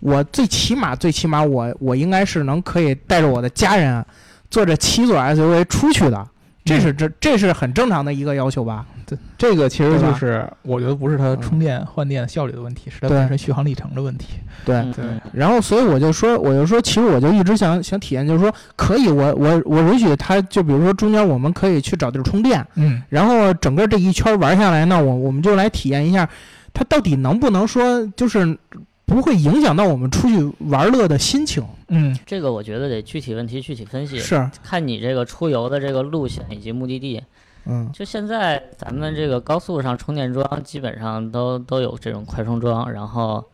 [0.00, 4.04] 我最起码最起码我我应该是能可以带着我的家人
[4.50, 6.26] 坐着七座 SUV 出去的，
[6.66, 8.84] 这是这这是很正常的一个要求吧？
[9.06, 14.38] 对，这个其实就是我觉得不是它嗯充电换电效率的问题，是它本身续航里程的问题。
[14.64, 14.74] 对。
[14.76, 26.28] 嗯对然后，所以我就说，我就说，其实我就一直想想体验，就是说，可以我，我我允许它，就比如说中间我们可以去找地儿充电，嗯然后整个这一圈玩下来呢，我我们就来体验一下，
[26.74, 28.58] 它到底能不能说就是
[29.04, 31.62] 不会影响到我们出去玩乐的心情？
[31.88, 32.16] 嗯。
[32.26, 37.22] 这个我觉得得具体问题具体分析，是，看你这个出游的这个路线以及目的地。
[37.64, 37.90] 嗯。
[37.92, 43.44] 就现在咱们这个高速上充电桩基本上都都有这种快充桩，然后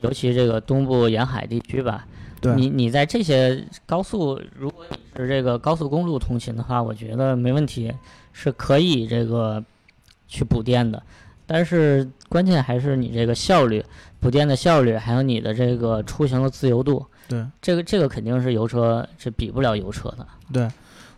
[0.00, 2.06] 尤其这个东部沿海地区吧，
[2.40, 2.54] 对。
[2.54, 7.92] 你你在这些高速，如果你是这个高速公路通勤的话，我觉得没问题，
[8.32, 9.62] 是可以这个
[10.28, 11.02] 去补电的。
[11.46, 13.84] 但是关键还是你这个效率，
[14.20, 20.26] 补电的效率，还有你的这个出行的自由度，对这个这个肯定是油车是比不了油车的。
[20.52, 20.68] 对。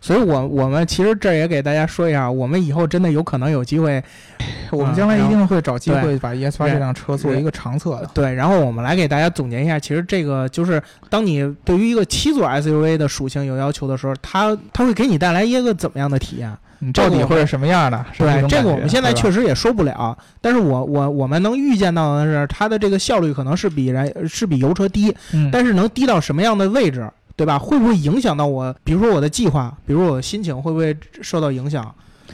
[0.01, 4.03] 所以我我们其实这儿也给大家说一下，我们以后真的有可能有机会，
[4.71, 8.09] 我们将来一定会找机会把 ES 八这辆车做一个长测的。
[8.13, 16.55] 对，然后我们来给大家总结一下，其实这个就是当你对于一个七座 SUV 的属性有要求的时候，它它会给你带来一个怎么样的体验？
[16.79, 18.05] 你到底会是什么样的？
[18.13, 27.57] 是对，这个我们现在确实也说不了，但是我我我们能预见到的是，它的这个效率可能是比燃是比油车低，嗯但是能低到什么样的位置，对吧？
[27.57, 28.75] 会不会影响到我？
[28.83, 31.83] 比如说我的计划，比如我的心情会不会受到影响？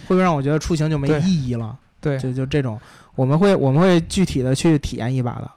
[0.07, 1.77] 会不会让我觉得出行就没意义了？
[1.99, 2.79] 对就就这种，
[3.15, 5.49] 我们会我们会具体的去体验一把的。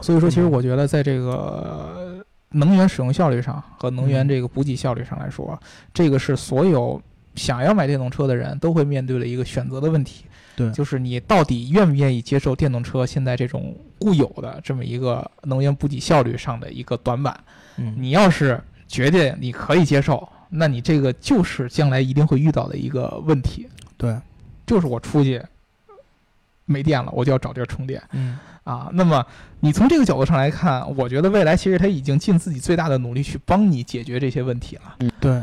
[0.00, 5.58] 所以说，其实嗯我觉得在这个能源使用效率上和能源嗯这个补给效率上来说，
[5.92, 7.00] 这个是所有
[7.38, 10.24] 想要买电动车的人都会面对了一个选择的问题。
[10.56, 17.38] 对就是你到底愿不愿意接受电动车现在这种固有的这么一个能源补给效率上的一个短板？
[17.76, 24.16] 嗯，你要是觉得你可以接受，那你这个就是将来一定会遇到的一个问题，对，
[24.66, 25.40] 就是我出去
[26.64, 28.90] 没电了，我就要找地儿充电嗯啊。
[28.92, 29.24] 那么
[29.60, 35.10] 你从这个角度上来看，我觉得未来其实它已经尽自己最大的努力去帮你解决这些问题了。
[35.20, 35.40] 对，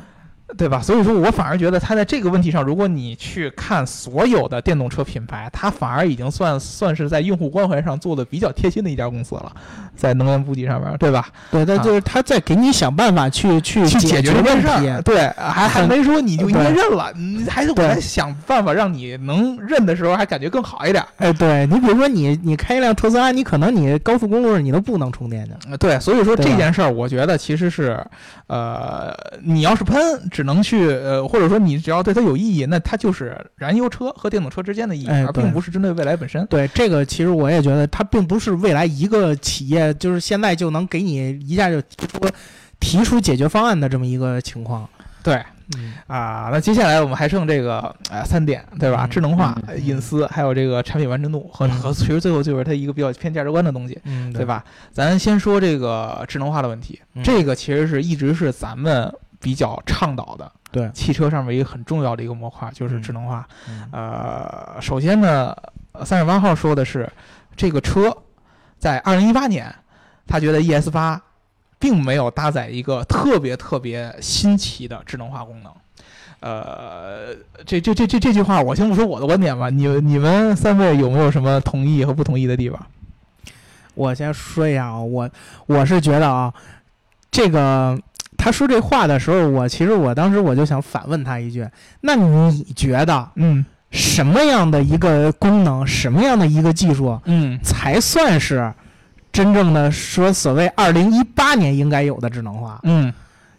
[0.58, 0.80] 对吧？
[0.80, 9.52] 所以说我反而觉得它在这个问题上，如果你去看所有的电动车品牌，它反而已经算算是在用户关怀上做的比较贴心的一家公司了，
[9.96, 11.28] 在能源补给上面，对吧？
[11.52, 21.04] 对，但啊就是他在给你想办法去去去解决决这问题件事儿，，对，还还没说你就应该认了，你还是我对在想办法让你能认的时候，还感觉更好一点。
[21.18, 28.00] 哎，对你比如说你你开一辆特斯拉，你可能你高速公路上你都不能充电的，呃对，所以说这件事儿，我觉得其实是，
[28.48, 29.12] 呃，
[29.44, 30.00] 你要是喷，
[30.32, 36.46] 只能去，呃，或者说你只要对它有意义，那它就是燃油车和电动车之间的意义，而并不是针对未来本身。
[36.48, 42.20] 对这个，其实我也觉得它并不是未来一个企业就是现在就能给你一下就提出
[42.80, 44.88] 提出解决方案的这么一个情况。
[45.22, 45.42] 对
[45.76, 47.80] 嗯，啊，那接下来我们还剩这个
[48.12, 49.08] 呃三点，对吧？
[49.08, 54.46] 嗯智能化、隐私，还有这个产品完成度和嗯和其实最后就是它一个比较偏价值观的东西，嗯，对？
[54.46, 54.64] 吧？
[54.92, 59.12] 咱先说这个智能化的问题，嗯这个其实是一直是咱们
[59.46, 63.48] 比较倡导的，对汽车上面一个很重要的一个模块就是嗯智能化。
[63.70, 65.56] 嗯呃，首先呢，
[66.04, 67.08] 三十八号说的是
[67.56, 68.18] 这个车
[68.80, 69.72] 在二零一八年，
[70.26, 71.22] 他觉得 ES 八
[71.78, 75.72] 并没有搭载一个特别特别新奇的智能化功能。
[76.40, 77.36] 呃，
[77.68, 82.84] 这这这这这句话，我先不说我的观点吧，你你们三位有没有什么同意和不同意的地方？
[83.94, 85.30] 我先说一下啊，我
[85.68, 86.52] 我是觉得啊，
[87.30, 87.96] 这个
[88.46, 91.68] 他说这话的时候，我其实我当时我就想反问他一句：
[92.02, 98.72] 那你觉得嗯什么样的一个功能，什么样的一个技术，嗯才算是
[99.32, 102.80] 真正的说所谓二零一八年应该有的智能化？
[102.84, 103.12] 嗯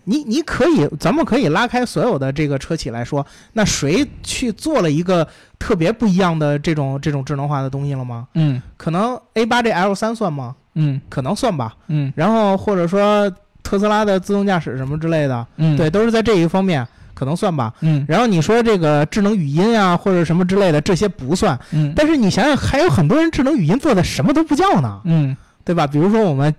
[0.04, 5.26] 你你可以，咱们可以拉开所有的这个车企来说，那谁去做了一个
[5.58, 8.28] 特别不一样的这种这种智能化的东西了吗？
[8.34, 10.54] 嗯可能 A 八这 L 三算吗？
[10.74, 11.74] 嗯可能算吧。
[11.88, 13.28] 嗯然后或者说
[13.68, 17.72] 特斯拉的自动驾驶什么之类的，嗯，对，都是在这一方面可能算吧。
[17.80, 21.58] 嗯然后你说这个智能语音啊，或者什么之类的，这些不算。
[21.72, 25.86] 嗯但是你想想，还有很多人智能语音做的什么都不叫呢，嗯对吧？
[25.86, 26.54] 比如说我们，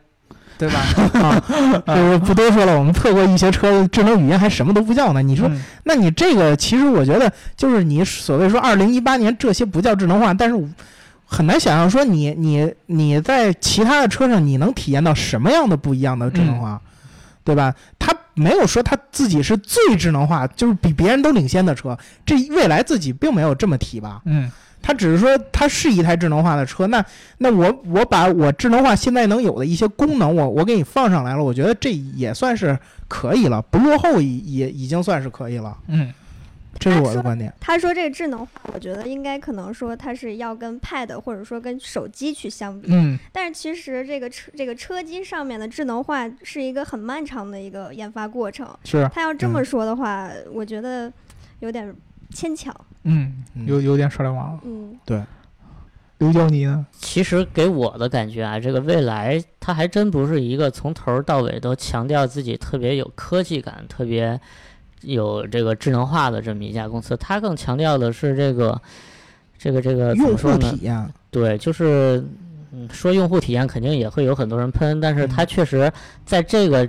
[0.58, 0.82] 对吧？
[1.22, 1.42] 啊，
[1.96, 5.22] 就是不多说了，我们测过一些车智能语音还什么都不叫呢。
[5.22, 10.62] 你说，嗯那你这个其实我觉得就是你所谓说二零一八年这些不叫智能化，但是
[11.30, 16.82] 很难想象说你你你在其他的车上你能体验到什么样的不一样的智能化，
[17.48, 17.74] 对吧？
[17.98, 24.22] 他没有说他自己是最智能化，就是比别人都领先的车，这未来自己并没有这么提吧？
[24.26, 27.04] 嗯他只是说它是一台智能化的车，那
[27.40, 36.14] 那我我把我智能化现在能有的一些功能，我我给你放上来了，我觉得这也算是可以了，不落后也也已经算是可以了，嗯
[36.80, 37.54] 这是我的观点。
[37.60, 48.68] 他说这个智能化，我觉得应该可能说它是要跟 Pad 或者说跟手机去相比，嗯但是其实这个车这个车机上面的智能化是一个很漫长的一个研发过程。
[48.84, 51.12] 是他要这么嗯说的话，我觉得
[51.60, 51.94] 有点
[52.32, 52.76] 牵强。
[53.04, 54.60] 嗯有有点耍流氓了。
[54.64, 55.24] 嗯，对
[56.18, 56.86] 刘娇妮呢？
[56.92, 64.40] 其实给我的感觉啊，这个未来它还真不是一个从头到尾都强调自己特别有科技感、特别
[65.02, 67.16] 有这个智能化的这么一家公司。
[67.18, 68.82] 它更强调的是这个
[69.58, 70.86] 这个这个怎用么说呢户体？
[70.86, 72.24] 验，对，就是
[72.72, 75.92] 嗯，说用户体验肯定也会有很多人喷，但是它嗯确实
[76.26, 76.86] 在这个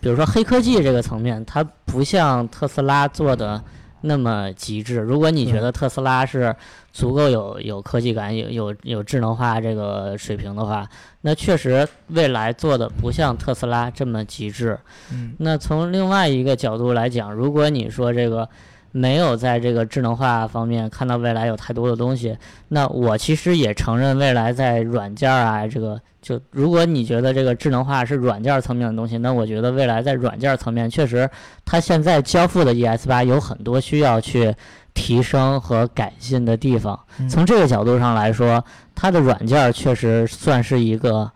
[0.00, 3.62] 比如说黑科技这个层面，它不像特斯拉做的
[4.02, 4.96] 那么极致。
[4.96, 6.54] 如果你觉得特斯拉是
[6.92, 10.88] 足够有有科技感、有有有智能化这个水平的话，
[11.20, 14.78] 那确实未来做的不像特斯拉这么极致。
[15.12, 18.48] 嗯那从另外一个角度来讲，如果你说这个
[18.92, 22.36] 没有在这个智能化方面看到未来有太多的东西，
[22.68, 31.28] 那我其实也承认未来在软件儿啊，这个就如果你觉得这个智能化是软件儿层面的东西，那我觉得未来在软件儿层面确实，
[31.64, 34.54] 它现在交付的 ES 八有很多需要去
[34.92, 36.98] 提升和改进的地方。
[37.18, 41.30] 嗯从这个角度上来说，它的软件儿确实算是一个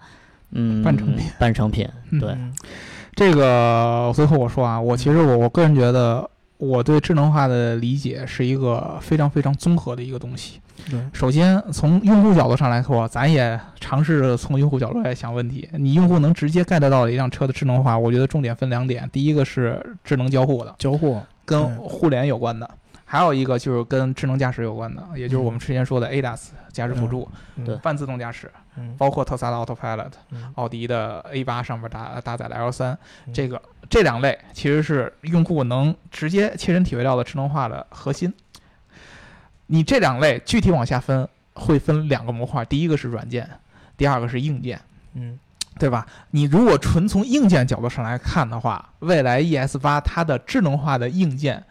[0.50, 2.30] 嗯半成品半成品，嗯对。
[2.30, 2.52] 嗯
[3.16, 6.28] 这个最后我说啊，我其实我我个人觉得，
[6.64, 10.60] 我对智能化的理解是一个非常非常综合的一个东西。
[10.90, 15.68] 对，首先从用户角度上来说，咱也尝试着从用户角度来想问题。
[15.72, 22.68] 你用户能直接 get 到一辆车的智能化，我觉得重点分两点，第一个是智能交互的，交互，跟互联有关的。
[23.14, 38.34] 还有一个就是跟智能驾驶有关的，也就是我们之前说的 ADAS 驾驶辅助、嗯对半自动驾驶，嗯包括特斯拉的 Autopilot、嗯奥迪的 A 八上面搭搭载的 L 三嗯这个这两类其实是用户能直接切身体会到的智能化的核心。
[39.66, 43.48] 你这两类具体往下分，会分两个模块，第一个是软件，
[43.96, 44.80] 第二个是硬件。
[45.14, 45.38] 嗯
[45.78, 46.04] 对吧？
[46.30, 51.64] 你如果纯从硬件角度上来看的话，未来 ES 八它的智能化的硬件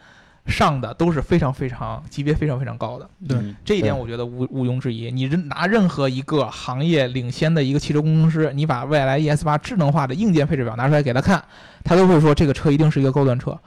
[0.45, 5.09] 上的都是非常非常级别非常非常高的，对嗯这一点我觉得毋毋庸置疑。
[5.11, 11.43] 你拿任何一个行业领先的一个汽车工程师，你把蔚来 ES 八智能化的硬件配置表拿出来给他看，
[11.83, 13.57] 他都会说这个车一定是一个高端车。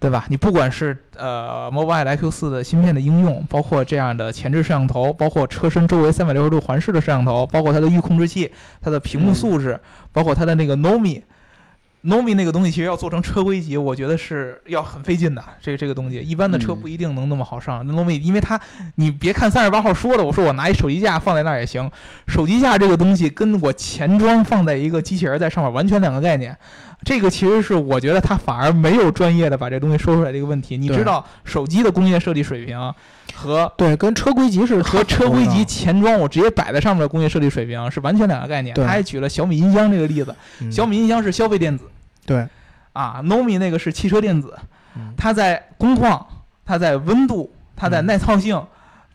[0.00, 0.26] 对吧？
[0.28, 8.50] 你不管是呃 Mobileye IQ 4的芯片的应用，包括这样的前置摄像头，包括车身周围三百六十度环视的摄像头，包括它的预控制器、
[8.82, 9.80] 它的屏幕嗯素质，
[10.12, 11.22] 包括它的那个 Nomi。
[12.04, 15.42] Nomi 那个东西其实要做成车规级，我觉得是要很费劲的。
[15.58, 17.82] 这个这个东西，一般的车嗯不一定能那么好上。
[17.86, 18.60] Nomi，因为它，
[18.96, 21.90] 你别看三十八号说的，我说我拿一手机架放在那儿也行。
[22.28, 26.54] 手机架这个东西跟我前装放在一个机器人在上面完全两个概念。
[27.04, 30.76] 这个其实是我觉得它反而没有专业的把这东西说出来这个问题。
[30.76, 32.78] 你知道手机的工业设计水平
[33.34, 38.74] 和对，跟车规级是和车规级级，前装我直接摆在上面的工业设计水平是完全两个概念。
[38.74, 41.84] 他还举了小米音箱这个例子，嗯小米音箱是消费电子
[42.26, 42.46] 对，
[42.92, 44.58] 啊，Nomi 那个是汽车电子，
[44.96, 45.14] 嗯。
[45.16, 46.26] 它在工况、
[46.64, 48.06] 它在温度、它在嗯。
[48.06, 48.60] 耐操性。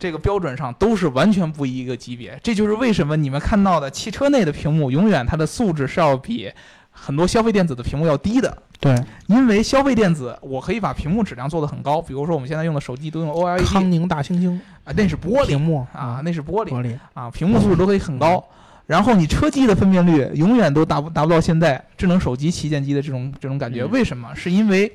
[0.02, 6.50] 这个标准上都是完全不一个级别，这就是为什么你们看到的汽车内的屏幕永远它的素质是要比
[6.90, 8.58] 很多消费电子的屏幕要低的。
[8.80, 8.96] 对，
[9.28, 14.58] 因为消费电子，我可以把屏幕质量做得很高，比如说我们现在用的手机都用 OLED 康宁大猩猩。
[14.86, 15.86] 啊，那是玻璃屏幕。
[15.92, 18.42] 啊，，那是玻璃玻璃，啊，屏幕素质都可以很高。
[18.90, 23.84] 然后你车机的分辨率永远都达不达不到现在智能手机旗舰机的这种这种感觉。
[23.84, 24.34] 嗯为什么？
[24.34, 24.92] 是因为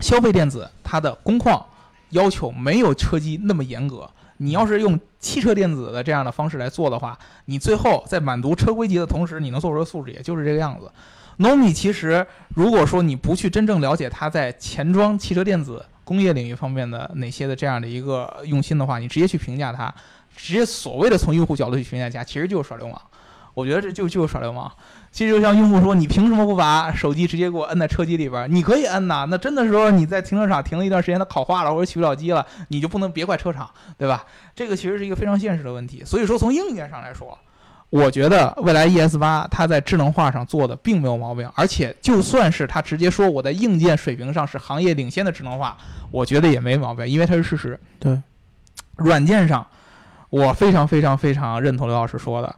[0.00, 1.64] 消费电子它的工况
[2.10, 4.06] 要求没有车机那么严格。
[4.36, 10.92] 你要是用汽车电子的这样的方式来做的话，你最后在满足车规级的同时，你能做出的素质也就是这个样子。
[11.38, 19.92] Nomi 其实，如果说你不去真正了解它在前装汽车电子工业领域方面的哪些的这样的一个用心的话，你直接去评价它，
[20.36, 23.00] 直接所谓的从用户角度去评价它，其实就是耍流氓。
[23.54, 24.70] 我觉得这就就是耍流氓。
[25.10, 28.46] 其实就像用户说，你凭什么不把手机直接给我摁在车机里边儿？
[28.46, 34.24] 你可以摁呐，那真的是说你在停车场停了一段时间，它烤化了或者取不了机了，你就不能别怪车厂，对吧？
[34.54, 36.04] 这个其实是一个非常现实的问题。
[36.04, 37.36] 所以说从硬件上来说，
[37.90, 45.76] 我觉得未来 ES 八它在智能化上做的并没有毛病，而且就算是它直接说我在硬件水平上是行业领先的智能化，
[46.10, 47.80] 我觉得也没毛病，因为它是事实。
[47.98, 48.20] 对，
[48.96, 49.66] 软件上，
[50.30, 52.54] 我非常非常非常认同刘老师说的。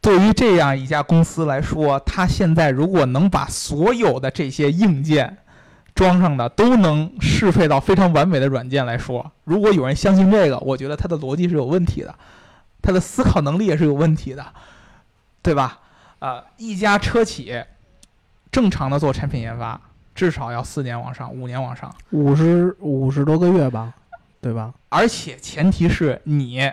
[0.00, 5.38] 对于这样一家公司来说，它现在如果能把所有的这些硬件
[5.94, 12.14] 装上的都能适配到非常完美的软件来说，如果有人相信这个，我觉得他的逻辑是有问题的，
[12.82, 14.44] 他的思考能力也是有问题的，
[15.40, 15.78] 对吧？
[16.18, 17.54] 呃，一家车企
[18.52, 19.80] 正常的做产品研发，
[20.14, 23.94] 至少要四年往上，五年往上，五十五十多个月吧，
[24.44, 24.74] 对吧？
[24.90, 26.70] 而且前提是你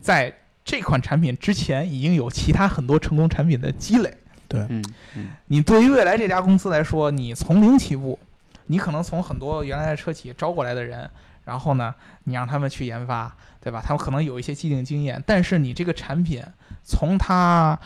[0.00, 4.12] 在这款产品之前已经有其他很多成功产品的积累。
[4.50, 8.18] 嗯嗯你对于未来这家公司来说，你从零起步，
[8.66, 11.08] 你可能从很多原来的车企招过来的人，
[11.44, 13.80] 然后呢，你让他们去研发，对吧？
[13.80, 16.42] 他们可能有一些既定经验，但是你这个产品
[16.82, 17.78] 从它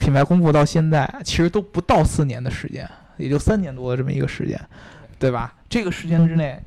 [0.00, 4.60] 品牌公布到现在，其实都不到四年的时间，也就三年多的这么一个时间，
[5.20, 5.54] 对吧？
[5.68, 6.60] 这个时间之内。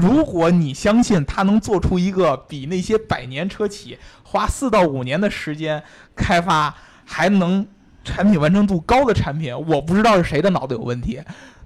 [0.00, 5.82] 如果你相信它能做出一个比那些百年车企花四到五年的时间
[6.14, 7.66] 开发还能
[8.04, 11.20] 产品完成度高的产品，我不知道是谁的脑子有问题，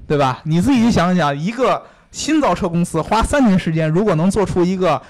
[0.06, 0.40] 对吧？
[0.44, 5.00] 你自己想想，一个新造车公司花三年时间，如果能做出一个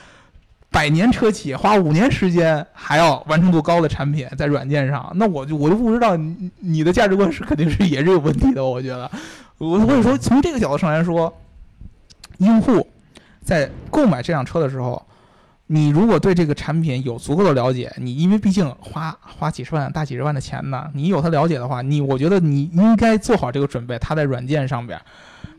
[0.70, 9.10] 百年车企花五年时间还要完成度高的产品，在软件上，那我就我就不知道你你的价值观是肯定是也是有问题的，我觉得。
[9.58, 11.32] 我所以说，从这个角度上来说，
[12.38, 12.86] 用户
[13.42, 15.04] 在购买这辆车的时候，
[15.66, 25.00] 你如果对这个产品有足够的了解，你因为毕竟花花几十万、大几十万的钱呢，你有它了解的话，你我觉得你应该做好这个准备，它在软件上边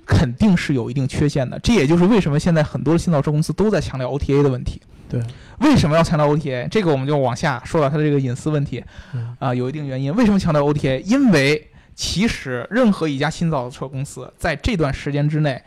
[0.06, 1.58] 肯定是有一定缺陷的。
[1.60, 4.82] 这也就是为什么现在很多新造车公司都在强调 OTA 的问题。
[5.10, 5.22] 对，
[5.60, 6.68] 为什么要强调 OTA？
[6.70, 10.14] 这个我们就往下说到它的这个隐私问题嗯啊、有一定原因。
[10.16, 11.02] 为什么强调 OTA？
[11.02, 15.62] 因为其实任何一家新造车公司在这段时间之内，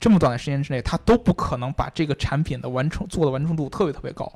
[0.00, 4.32] 这么短的时间之内，他都不可能把这个产品的完成做的完成度特别特别高。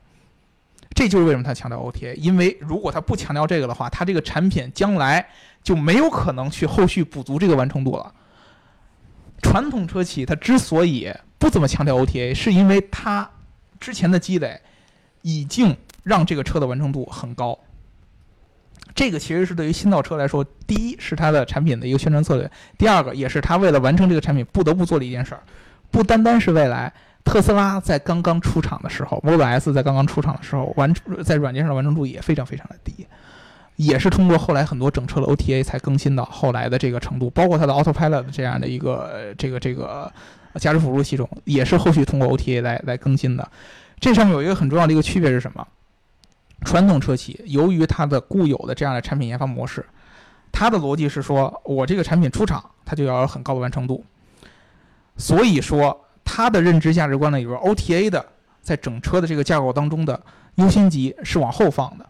[0.95, 5.27] 这就是为什么他强调 OTA，因为如果他不强调这个的话，他这个产品将来
[5.63, 8.13] 就没有可能去后续补足这个完成度了。
[9.41, 13.29] 传统车企它之所以不怎么强调 OTA，是因为它
[13.81, 14.61] 之前的积累
[15.23, 17.59] 已经让这个车的完成度很高。
[18.95, 25.43] 这个其实是对于新造车来说，第一是它的产品的一个宣传策略，第二个也是它为了完成这个产品不得不做的一件事儿。
[25.91, 26.93] 不单单是未来，
[27.25, 33.07] 特斯拉在刚刚出厂的时候，Model S 在刚刚出厂的时候，完在软件上的完成度也非常非常的低，
[33.77, 40.11] 也是通过后来很多整车的 OTA 才更新到后来的这个程度，包括它的 Autopilot 这样的一个这个这个
[40.57, 43.47] 驾驶辅助系统，也是后续通过 OTA 来来更新的。
[44.01, 45.67] 这上面有一个很重要的一个区别是什么？
[46.65, 49.85] 传统车企由于它的固有的这样的产品研发模式，
[50.51, 54.05] 它的逻辑是说，我这个产品出厂，它就要有很高的完成度。
[55.17, 58.25] 所以说，它的认知价值观呢，里边 OTA 的
[58.61, 60.21] 在整车的这个架构当中的
[60.55, 62.07] 优先级是往后放的。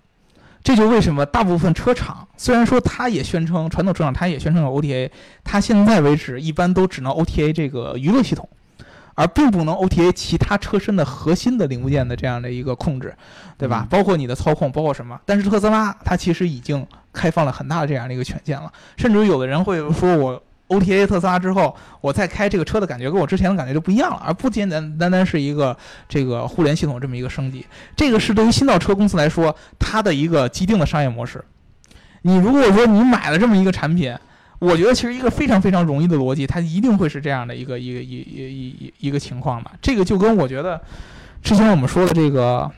[0.62, 5.10] 这就为什么大部分车厂虽然说它也宣称传统车厂它也宣称有 OTA，
[5.42, 8.48] 它现在为止一般都只能 OTA 这个娱乐系统。
[9.14, 13.14] 而并不能 OTA 其他车身的核心的零部件的这样的一个控制，
[13.58, 13.86] 对吧？
[13.90, 15.20] 包括你的操控，包括什么？
[15.26, 25.76] 但是特斯拉它其实已经开放了很大的这样的一个权限了，甚至于有的人会说我 OTA 特斯拉之后，我再开这个车的感觉跟我之前的感觉就不一样了，而不简单单单是一个
[26.08, 27.66] 这个互联系统这么一个升级。
[27.94, 31.44] 这个是对于新造车公司来说，它的一个既定的商业模式。
[32.22, 34.16] 你如果说你买了这么一个产品，
[34.62, 39.72] 我觉得其实一个非常非常容易的逻辑，它一定会是这样的一个一个一一一一一个情况吧。
[39.82, 40.80] 这个就跟我觉得
[41.42, 42.70] 之前我们说的这个，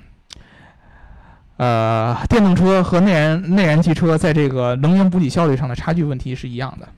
[1.59, 6.89] 呃，电动车和内燃内燃汽车在这个能源补给效率上的差距问题是一样的。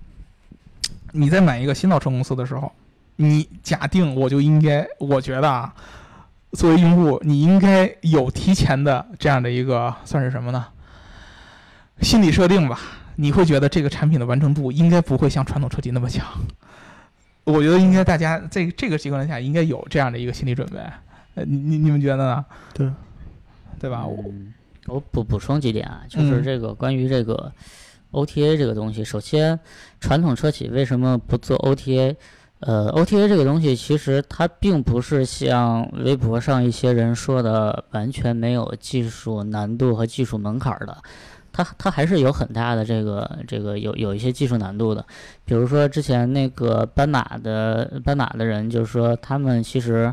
[1.11, 2.71] 你在买一个新造车公司的时候，
[3.17, 5.75] 你假定我就应该，我觉得啊，
[6.53, 10.65] 作为用户，你应该有提前的这样的一个算是什么呢？
[12.03, 12.79] 心理设定吧。
[13.17, 16.25] 你会觉得这个产品的完成度应该不会像传统车企那么强，
[17.45, 20.79] 我觉得应该大家在这个情况下应该有这样的一个心理准备。
[21.35, 22.45] 呃，你你你们觉得呢？
[22.73, 22.91] 对，
[23.81, 24.07] 对吧？
[24.07, 24.25] 我
[24.87, 27.53] 我补补充几点啊，就是这个关于这个
[28.13, 29.59] OTA 这个东西，首先
[30.01, 32.17] 传统车企为什么不做 OTA？
[32.61, 40.97] 呃，OTA 这个东西其实它并不是像微博上一些人说的完全没有技术难度和技术门槛的。
[41.57, 45.03] 它它还是有很大的这个这个有有一些技术难度的，
[45.47, 50.13] 比如说之前那个斑马的斑马的人就是说他们其实，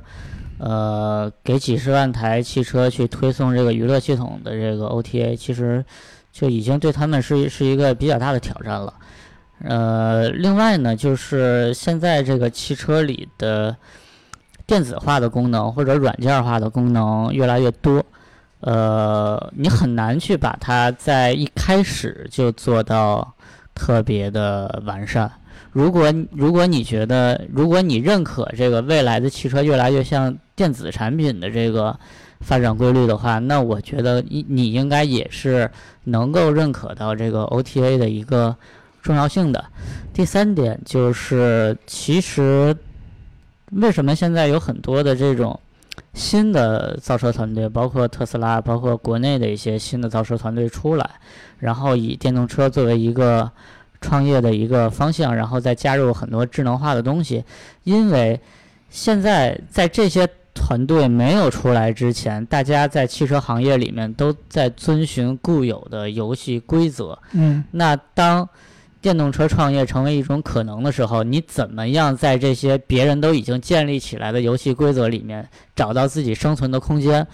[0.57, 5.83] 呃，给几十万台汽车去推送这个娱乐系统的这个 OTA，其实
[6.31, 8.93] 就已经对他们是是一个比较大的挑战了。
[9.65, 13.75] 呃，另外呢，就是现在这个汽车里的
[14.65, 18.01] 电子化的功能或者软件化的功能越来越多。
[18.65, 23.35] 呃，你很难去把它在一开始就做到
[23.75, 25.29] 特别的完善。
[25.73, 31.93] 如果如果你觉得，如果你认可这个未来的汽车越来越像电子产品的这个
[32.39, 35.69] 发展规律的话，那我觉得你你应该也是
[36.05, 38.55] 能够认可到这个 OTA 的一个
[39.01, 39.61] 重要性的。
[40.13, 42.73] 第三点就是，其实
[43.73, 45.59] 为什么现在有很多的这种。
[46.13, 51.09] 新的造车团队，包括特斯拉，包括国内的一些新的造车团队出来，
[51.59, 53.49] 然后以电动车作为一个
[53.99, 57.43] 创业的一个方向，然后再加入很多智能化的东西。
[57.83, 58.39] 因为
[58.89, 67.17] 现在在这些团队没有出来之前，大家在汽车行业里面都在遵循固有的游戏规则。
[67.31, 68.47] 嗯，那当。
[69.03, 75.45] 电动车创业成为一种可能的时候，你怎么样在这些别人都已经建立起来的游戏规则里面
[75.75, 77.27] 找到自己生存的空间？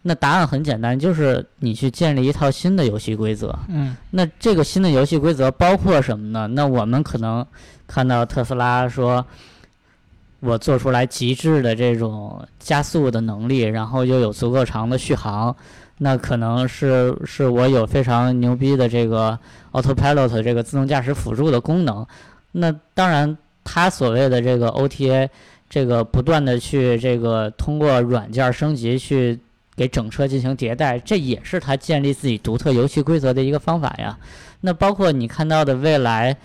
[0.00, 3.54] 那答案很简单，就是你去建立一套新的游戏规则。
[3.68, 6.46] 嗯，那这个新的游戏规则包括什么呢？
[6.46, 7.46] 那我们可能
[7.86, 9.22] 看到特斯拉说，
[10.40, 15.54] 我做出来极致的这种加速的能力，然后又有足够长的续航。
[15.98, 19.38] 那可能是是我有非常牛逼的这个
[19.72, 22.06] Autopilot 这个自动驾驶辅助的功能。
[22.52, 25.28] 那当然，它所谓的这个 OTA，
[25.70, 29.40] 这个不断的去这个通过软件升级去
[29.74, 34.18] 给整车进行迭代，这也是它建立自己独特游戏规则的一个方法呀。
[34.60, 36.36] 那包括你看到的未来，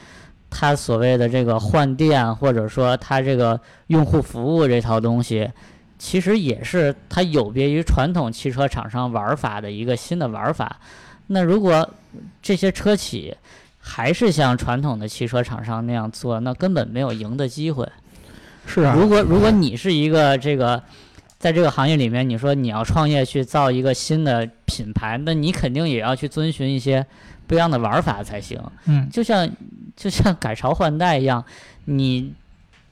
[0.50, 5.50] 它所谓的这个换电，或者说它这个用户服务这套东西。
[6.04, 10.78] 其实也是它有别于传统汽车厂商玩法的一个新的玩法。
[11.28, 11.88] 那如果
[12.42, 13.38] 这些车企
[13.78, 17.88] 还是像传统的汽车厂商那样做，那根本没有赢的机会。
[18.66, 18.96] 是啊。
[18.98, 20.82] 如果如果你是一个这个
[21.38, 27.06] 在这个行业里面，你说你要创业去造一个新的品牌，那你肯定也要去遵循一些
[27.46, 28.60] 不一样的玩法才行。
[28.86, 29.08] 嗯。
[29.12, 29.48] 就像
[29.96, 31.46] 就像改朝换代一样，
[31.86, 32.34] 你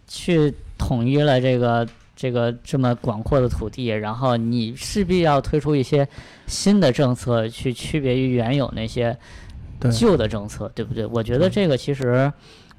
[0.07, 0.53] 去。
[0.79, 1.85] 统一了这个
[2.19, 6.05] 这个这么广阔的土地，然后你势必要推出一些
[6.47, 9.17] 新的政策去区别于原有那些
[9.97, 11.05] 旧的政策，对不对？
[11.05, 12.29] 我觉得这个其实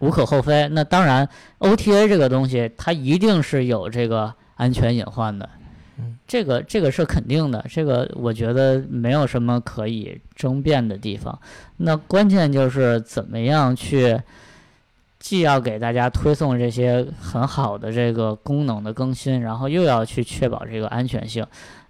[0.01, 0.69] 无可厚非。
[0.69, 1.27] 那当然
[1.61, 5.49] ，OTA 这个东西它一定是有这个安全隐患的
[5.97, 11.41] 嗯，这个这个是肯定的，这个我觉得没有什么可以争辩的地方。
[11.79, 14.21] 那关键就是怎么样去。
[15.21, 21.47] 既要给大家推送这些很好的这个功能的更新，然后又要去确保这个安全性，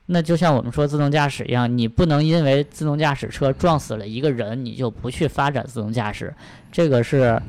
[0.07, 6.35] 那就像我们说自动驾驶一样，你不能因为自动驾驶车撞死了一个人，你就不去发展自动驾驶，
[6.73, 7.41] 这个是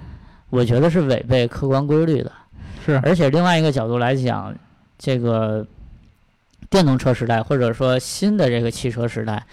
[0.52, 2.32] 我觉得是违背客观规律的。
[2.86, 4.56] 是而且另外一个角度来讲，
[5.00, 5.66] 这个
[6.70, 9.44] 电动车时代或者说新的这个汽车时代，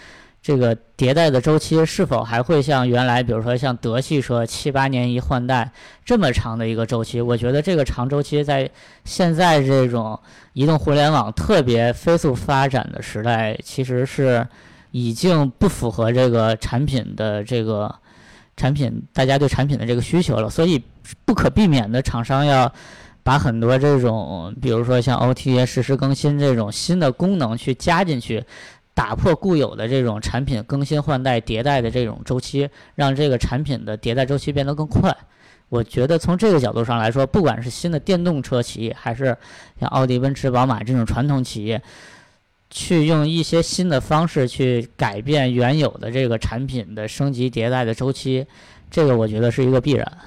[0.41, 5.71] 这个迭代的周期是否还会像原来，比如说像德系车七八年一换代
[6.05, 7.21] 这么长的一个周期？
[7.21, 8.71] 我觉得这个长周期在
[9.05, 10.19] 现在这种
[10.55, 14.47] 移动互联网特别飞速发展的时代，其实是
[14.93, 17.95] 已经不符合这个产品的这个
[18.57, 20.83] 产品大家对产品的这个需求了，所以
[21.27, 22.73] 不可避免的，厂商要
[23.23, 28.43] 把很多这种，比如说像 OTA 实时更新这种新的功能去加进去。
[28.99, 35.17] 打破固有的这种产品更新换代迭代的这种周期，让这个产品的迭代周期变得更快。
[35.69, 39.37] 我觉得从这个角度上来说，不管是新的电动车企业，还是
[39.79, 41.81] 像奥迪、奔驰、宝马这种传统企业，
[42.71, 48.45] 去用一些新的方式去改变原有的这个产品的升级迭代的周期，
[48.91, 50.19] 这个我觉得是一个必然。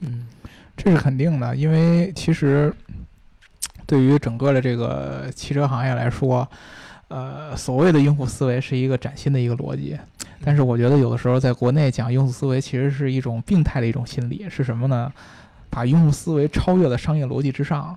[0.00, 0.26] 嗯
[0.74, 2.72] 这是肯定的，因为其实
[3.86, 6.48] 对于整个的这个汽车行业来说，
[7.08, 9.98] 呃，所谓的用户思维是一个崭新的一个逻辑，
[10.42, 15.12] 但是我觉得有的时候在国内讲用户思维其实是一种病态的一种心理，是什么呢？
[15.70, 17.96] 把用户思维超越了商业逻辑之上。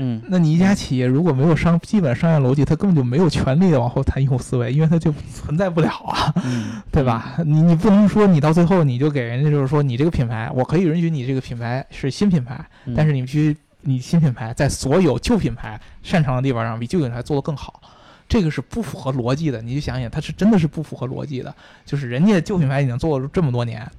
[0.00, 6.32] 嗯，那你一家企业如果没有商基本商业逻辑，它根本就没有权利的往后谈用户思维，因为它就存在不了啊。
[6.44, 7.36] 嗯，对吧？
[7.44, 12.94] 你你不能说你到最后你就给人家就是说你这个品牌，我可以允许你这个品牌是新品牌，嗯？
[12.96, 17.82] 但是你必须你新品牌在所有旧品牌擅长的地方上比旧品牌做得更好，
[18.28, 19.62] 这个是不符合逻辑的。
[19.62, 21.54] 你就想想，它是真的是不符合逻辑的。
[21.84, 23.90] 就是人家旧品牌已经做了这么多年，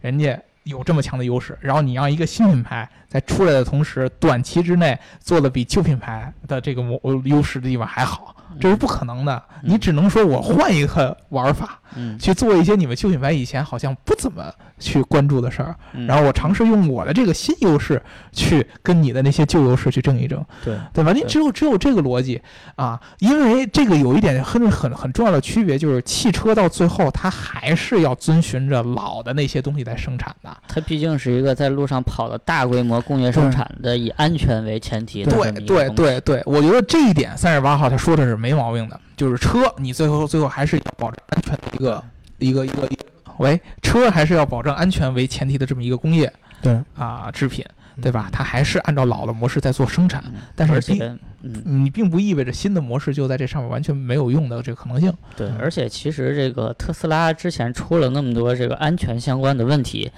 [0.00, 9.42] 人家有这么强的优势，然后你让一个新品牌在出来的同时，短期之内做的比旧品牌的这个模优势的地方还好，这是不可能的。
[9.62, 14.44] 你只能说我换一个玩法，嗯，去做一些你们旧品牌以前好像不怎么
[14.78, 18.00] 去关注的事儿，嗯然后我尝试用我的这个新优势
[18.32, 21.12] 去跟你的那些旧优势去争一争，对，对吧？
[21.12, 22.40] 你只有只有这个逻辑
[22.76, 30.56] 啊，因为这个有一点很很很重要的区别，就是汽车到最后它还是要遵循着老的那些东西在生产的。
[30.68, 42.04] 它毕竟是一个在路上跑的大规模工业生产的，以安全为前提对对，对对，我觉得这一点三十八号他说的是没毛病的，就是车你最后最后还是要保证安全的一个
[42.38, 43.04] 一个一个一个，
[43.38, 46.32] 喂，车还是要保证安全为前提的这么一个工业
[46.62, 47.64] 对，啊制品，
[48.00, 48.28] 对吧？
[48.32, 55.12] 它还是按照老的模式在做生产，嗯但是并而且，嗯，你并不意味着新的模式就在这上面完全没有用的这个可能性。
[55.36, 60.10] 对，嗯而且其实这个特斯拉之前出了那么多这个安全相关的问题，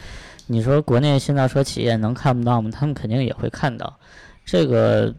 [0.46, 2.70] 你说国内新造车企业能看不到吗？
[2.72, 3.98] 他们肯定也会看到。
[4.44, 5.14] 这个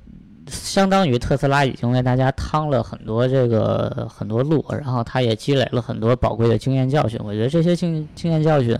[0.49, 7.19] 相当于特斯拉已经为大家趟了很多这个很多路，然后它也积累了很多宝贵的经验教训。
[7.23, 8.77] 我觉得这些经经验教训，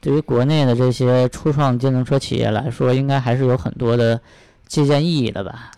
[0.00, 4.20] 对于国内的这些初创电动车企业来说，应该还是有很多的
[4.66, 5.70] 借鉴意义的吧。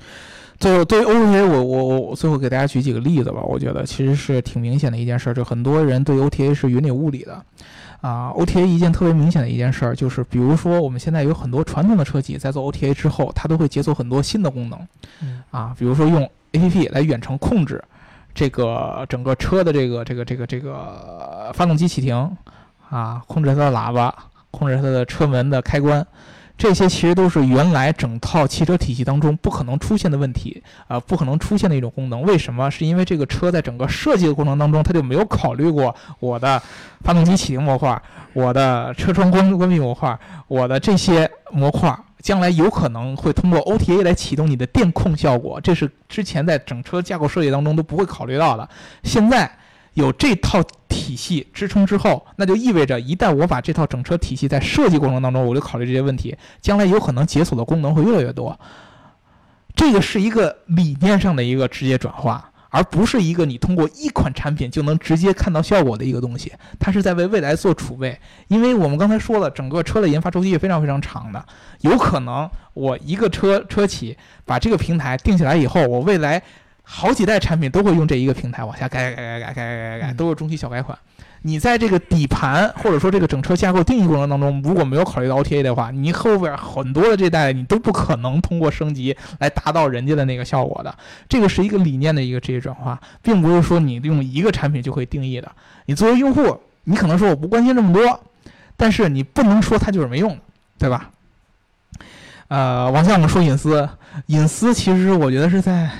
[0.59, 3.43] 最后，对 OTA，我我我最后给大家举几个例子吧。
[3.43, 7.45] 我觉得其实是挺明显的一件事，就很多人对 OTA 是云里雾里的。
[8.07, 14.79] 啊，OTA 一件特别明显的一件事儿，就是比如说我们现在有很多传统的车企在做 OTA 之后，它都会解锁很多新的功能。
[15.21, 17.83] 嗯啊，比如说用 APP 来远程控制
[18.33, 22.15] 这个整个车的这个这个这个这个呃发动机启停
[22.89, 24.15] 啊，控制它的喇叭，
[24.53, 26.07] 控制它的车门的开关。
[26.59, 32.23] 这些其实都是原来整套汽车体系当中不可能出现的问题啊、不可能出现的一种功能。
[32.23, 32.71] 为什么？
[32.71, 36.61] 是因为这个车在整个设计的过程当中，它就没有考虑过我的
[37.03, 38.01] 发动机启停模块、
[38.33, 48.69] 我的车窗关关闭模块、我的这些模块将来有可能会通过 OTA 来启动你的电控效果，这是之前在整车架构设计当中都不会考虑到的。
[49.05, 49.51] 现在
[49.97, 58.61] 有这套体系支撑之后，那就意味着一旦我把这套整车体系在设计过程当中，我就考虑这些问题，将来有可能解锁的功能会越来越多。
[59.75, 68.19] 这个是一个理念上的一个直接转化而不是一个你通过一款产品就能直接看到效果的一个东西，它是在为未来做储备。
[68.49, 71.43] 因为我们刚才说了，整个车的研发周期是非常非常长的，
[71.81, 76.43] 有可能我一个车车企把这个平台定起来以后，我未来
[76.89, 80.97] 好几代产品都会用这一个平台往下改改改改改改改改改，嗯都是中期小改款。
[81.43, 90.95] 你在这个底盘或者说这个整车架构定义过程当中，如果没有考虑到 OTA 的话，你后边很多的这代你都不可能通过升级来达到人家的那个效果的。
[91.29, 95.51] 这个是一个理念的一个职业转化，并不是说你用一个产品就可以定义的。
[95.87, 98.21] 你作为用户，你可能说我不关心这么多，
[98.77, 100.41] 但是你不能说它就是没用的，
[100.79, 101.11] 对吧？
[102.49, 103.89] 呃，往下我们说隐私，
[104.27, 105.91] 隐私其实我觉得是在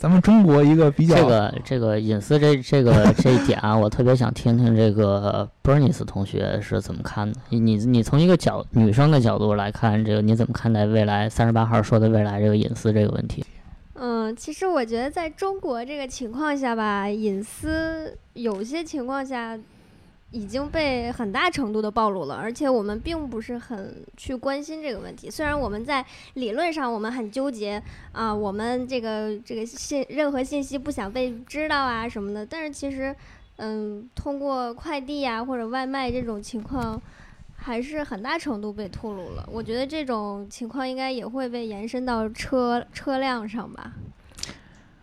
[0.00, 7.38] 咱们中国一个比较这个这个隐私这这个 这一点啊，我特别想听听这个 Bernice 同学是怎么看的。
[7.50, 13.44] 你你你从一个角女生的角度来看，这个你怎么看待未来三十八号说的未来这个隐私这个问题？
[13.92, 19.58] 嗯，其实我觉得在中国这个情况下吧，隐私有些情况下
[20.30, 25.30] 已经被很大程度的暴露了，而且我们并不是很去关心这个问题。
[25.30, 26.04] 虽然我们在
[26.34, 33.14] 理论上我们很纠结啊，我们这个这个信任何信息不想被知道啊什么的，但是其实，
[33.56, 37.00] 嗯，通过快递呀、或者外卖这种情况。
[37.62, 43.92] 还是很大程度被透露了，我觉得这种情况应该也会被延伸到车车辆上吧。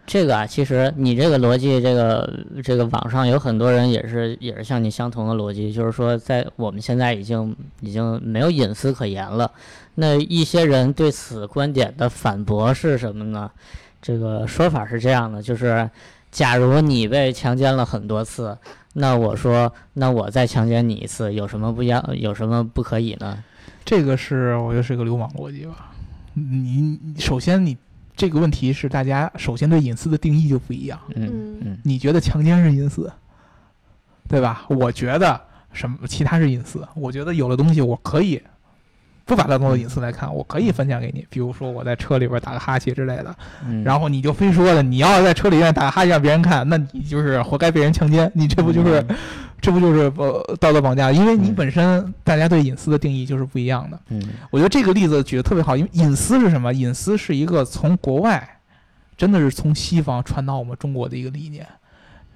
[0.08, 9.52] 这个啊，其实你这个逻辑，这个这个网上有很多人也是也是像你相同的逻辑，就是说在我们现在已经已经没有隐私可言了。
[9.96, 13.52] 那一些人对此观点的反驳是什么呢？
[14.02, 15.90] 这个说法是这样的，就是
[16.32, 18.58] 假如你被强奸了很多次，
[18.94, 22.02] 那我说，那我再强奸你一次，有什么不一样？
[22.16, 23.44] 有什么不可以呢？
[23.84, 25.92] 这个是我觉得是个流氓逻辑吧。
[26.34, 27.76] 你首先你
[28.18, 31.00] 这个问题是大家首先对隐私的定义就不一样。
[31.16, 33.10] 嗯你觉得强奸是隐私，
[34.28, 34.66] 对吧？
[34.68, 35.40] 我觉得
[35.72, 36.86] 什么其他是隐私。
[36.96, 38.42] 我觉得有的东西我可以
[39.24, 41.26] 不把它当做隐私来看，我可以分享给你。
[41.30, 48.32] 比如说我在车里边打个哈欠之类的，嗯，然后你就非说了，你要是在车里边打个哈欠让别人看，那你就是活该被人强奸。
[48.34, 49.16] 你这不就是、嗯
[49.60, 51.12] 这不就是呃道德绑架？
[51.12, 54.00] 因为你嗯本身大家对隐私的定义就是不一样的。
[54.10, 56.74] 嗯我觉得这个例子举得特别好，因为隐私是什么？
[56.74, 58.60] 隐私是一个从国外，
[59.18, 61.66] 真的是从西方传到我们中国的一个理念。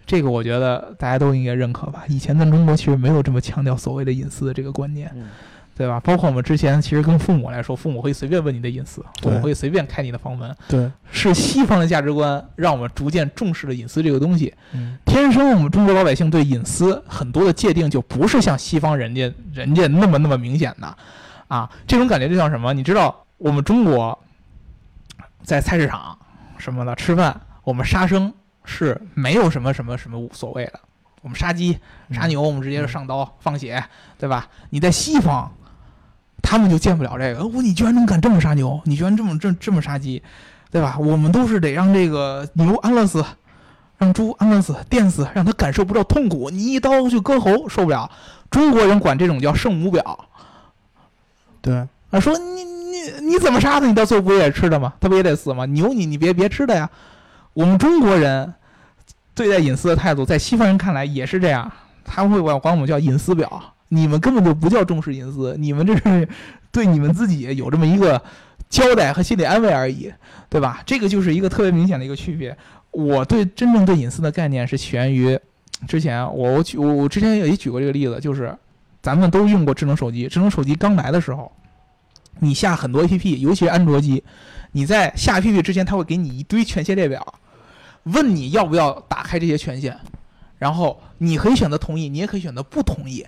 [0.05, 2.03] 这个我觉得大家都应该认可吧。
[2.07, 5.27] 以前咱中国其实没有这么强调所谓的隐私的这个观念，嗯
[5.81, 5.99] 对吧？
[6.01, 14.53] 包括我们之前其实跟父母来说，父母会随便问你的隐私，父母会随便开你的房门，对，是西方的价值观让我们逐渐重视了隐私这个东西。
[14.73, 20.95] 嗯天生我们中国老百姓对隐私很多的界定就不是像西方人家人家那么那么明显的，
[21.47, 22.71] 啊，这种感觉就像什么？
[22.75, 24.19] 你知道我们中国
[25.41, 26.15] 在菜市场
[26.59, 28.31] 什么的吃饭，我们杀生
[28.65, 30.79] 是没有什么什么什么无所谓的，
[31.23, 31.79] 我们杀鸡
[32.11, 33.83] 杀牛，我们直接就上刀放血，
[34.19, 34.47] 对吧？
[34.69, 35.51] 你在西方，
[36.41, 40.21] 他们就见不了这个，哦，你居然能敢这么杀牛，你居然这么这这么杀鸡，
[40.71, 40.97] 对吧？
[40.99, 43.23] 我们都是得让这个牛安乐死。
[43.97, 46.49] 让猪安乐死、电死，让他感受不到痛苦。
[46.49, 48.09] 你一刀就割喉，受不了。
[48.49, 50.01] 中国人管这种叫圣母婊
[51.61, 53.85] 对，啊，说你你你怎么杀的？
[53.85, 54.91] 你到最后不也得吃的吗？
[54.99, 55.67] 他不也得死吗？
[55.67, 56.89] 牛你你别别吃的呀。
[57.53, 58.51] 我们中国人
[59.35, 61.71] 对待隐私的态度，在西方人看来也是这样，
[62.03, 63.47] 他们会管管我们叫隐私婊。
[63.93, 66.25] 你们根本就不叫重视隐私，你们这是
[66.71, 68.21] 对你们自己有这么一个
[68.69, 70.09] 交代和心理安慰而已，
[70.49, 70.81] 对吧？
[70.85, 72.57] 这个就是一个特别明显的一个区别。
[72.91, 75.37] 我对真正对隐私的概念是起源于
[75.89, 78.57] 之前我我举我之前也举过这个例子，就是
[79.01, 81.51] 咱们都用过智能手机，智能手机刚来的时候，
[82.39, 84.23] 你下很多 APP，尤其是安卓机，
[84.71, 87.33] 你在下 APP 之前，它会给你一堆权限列表，
[88.03, 89.97] 问你要不要打开这些权限，
[90.57, 93.25] 然后你可以选择同意，你也可以选择不同意。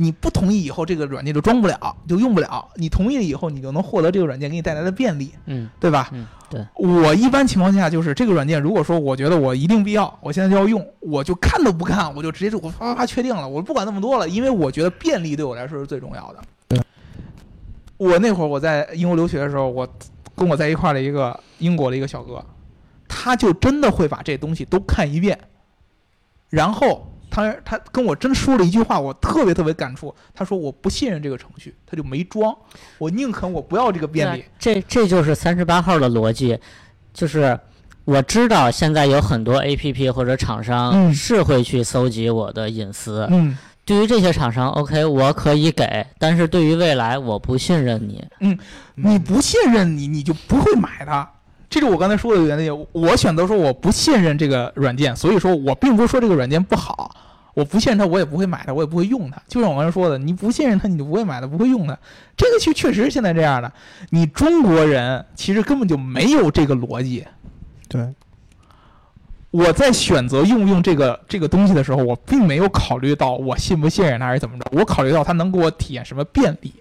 [0.00, 2.66] 你不同意以后，这个软件就装不了，就用不了。
[2.76, 6.08] 你同意了以后，你就能获得这个软件给你带来的便利，嗯对吧？
[6.12, 16.42] 嗯，对，我一般情况下就是这个软件，如果说我觉得我一定必要，我现在就要用，我就看都不看，我就直接就我啪啪啪确定了，我不管那么多了，因为我觉得便利对我来说是最重要的。
[16.66, 16.80] 对，
[17.98, 19.86] 我那会儿我在英国留学的时候，我
[20.34, 22.42] 跟我在一块儿的一个英国的一个小哥，
[23.06, 25.38] 他就真的会把这东西都看一遍，
[26.48, 30.14] 然后他他跟我真说了一句话，我特别特别感触。
[30.34, 32.54] 他说我不信任这个程序，他就没装，
[32.98, 34.44] 我宁肯我不要这个便利。
[34.58, 36.58] 这这就是三十八号的逻辑，
[37.14, 37.58] 就是
[38.04, 43.26] 我知道现在有很多 A P P 或者厂商嗯是会去搜集我的隐私。
[43.30, 48.24] 嗯，对于这些厂商，OK，我可以给，但是对于未来，我不信任你。
[48.40, 48.58] 嗯
[48.96, 51.30] 你不信任你，你就不会买它。
[51.70, 52.86] 这是我刚才说的原因。
[52.92, 57.14] 我选择说我不信任这个软件，所以说我并不是说这个软件不好，
[57.54, 59.40] 我不信任它，我也不会买它，我也不会用它。
[59.46, 61.96] 就像我刚才说的，你不信任它，你就不会买它，不会用它。
[62.36, 63.72] 这个确确实是现在这样的。
[64.10, 67.24] 你中国人其实根本就没有这个逻辑。
[67.88, 68.12] 对，
[69.52, 76.74] 我在选择用不用这个这个东西的时候，我并没有考虑到我信不信任它还是怎么着，我考虑到它能给我体验什么便利。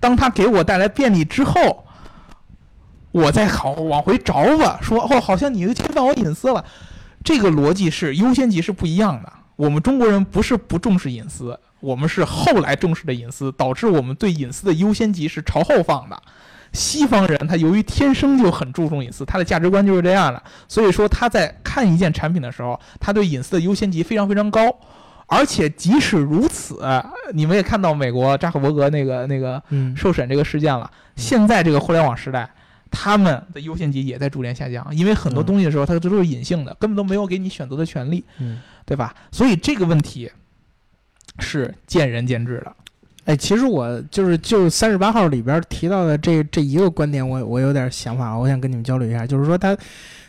[0.00, 1.84] 当它给我带来便利之后，
[3.12, 6.64] 我再好往回找吧，说哦，好像你又侵犯我隐私了。
[7.24, 9.32] 这个逻辑是优先级是不一样的。
[9.56, 16.16] 我们中国人不是不重视隐私，我们是后来重视的隐私，导致我们对隐私的优先级是朝后放的。
[16.72, 24.74] 西方人他由于天生就很注重隐私，他的价值观就是这样的，所以说他在看一件产品的时候，他对隐私的优先级非常非常高。
[25.26, 26.80] 而且即使如此，
[27.34, 29.62] 你们也看到美国扎克伯格那个那个
[29.94, 30.90] 受审这个事件了。
[31.16, 32.48] 现在这个互联网时代，
[32.90, 38.24] 他们的优先级也在逐渐下降，因为很多东西的时候它这都是隐性的，根本都没有给你选择的权利，
[38.84, 39.14] 对吧？
[39.30, 40.30] 所以这个问题
[41.38, 42.72] 是见仁见智的。
[43.26, 49.26] 哎，其实我就是就三十八号里边提到的这这一个观点，我我有点想法，我想跟你们交流一下。
[49.26, 49.76] 就是说他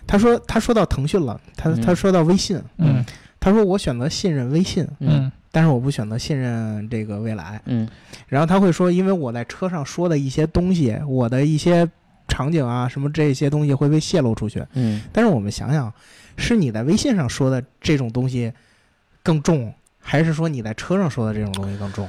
[0.06, 3.04] 他说他说到腾讯了，他他说到微信，嗯。
[3.44, 7.90] 他说：“我选择信任微信，嗯，但是我不选择信任这个未来，嗯。
[8.28, 11.90] 然后他会说，因为我在车上说的一些东西，我的一些
[12.32, 15.02] 场景啊，什么这些东西会被泄露出去，嗯。
[15.12, 15.94] 但是我们想想，
[16.38, 18.52] 是你在微信上说的这种东西
[19.22, 22.08] 更重，还是说你在车上说的这种东西更重？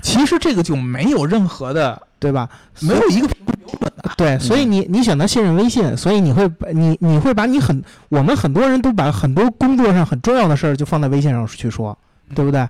[0.00, 2.48] 其实这个就没有任何的，对吧？
[2.80, 11.96] 没有一个评估标准的。”对，所以你你选择信任微信，所以你会把你你会把你很我们很多人都把很多工作上很重要的事儿就放在微信上去说，
[12.34, 12.66] 对不对？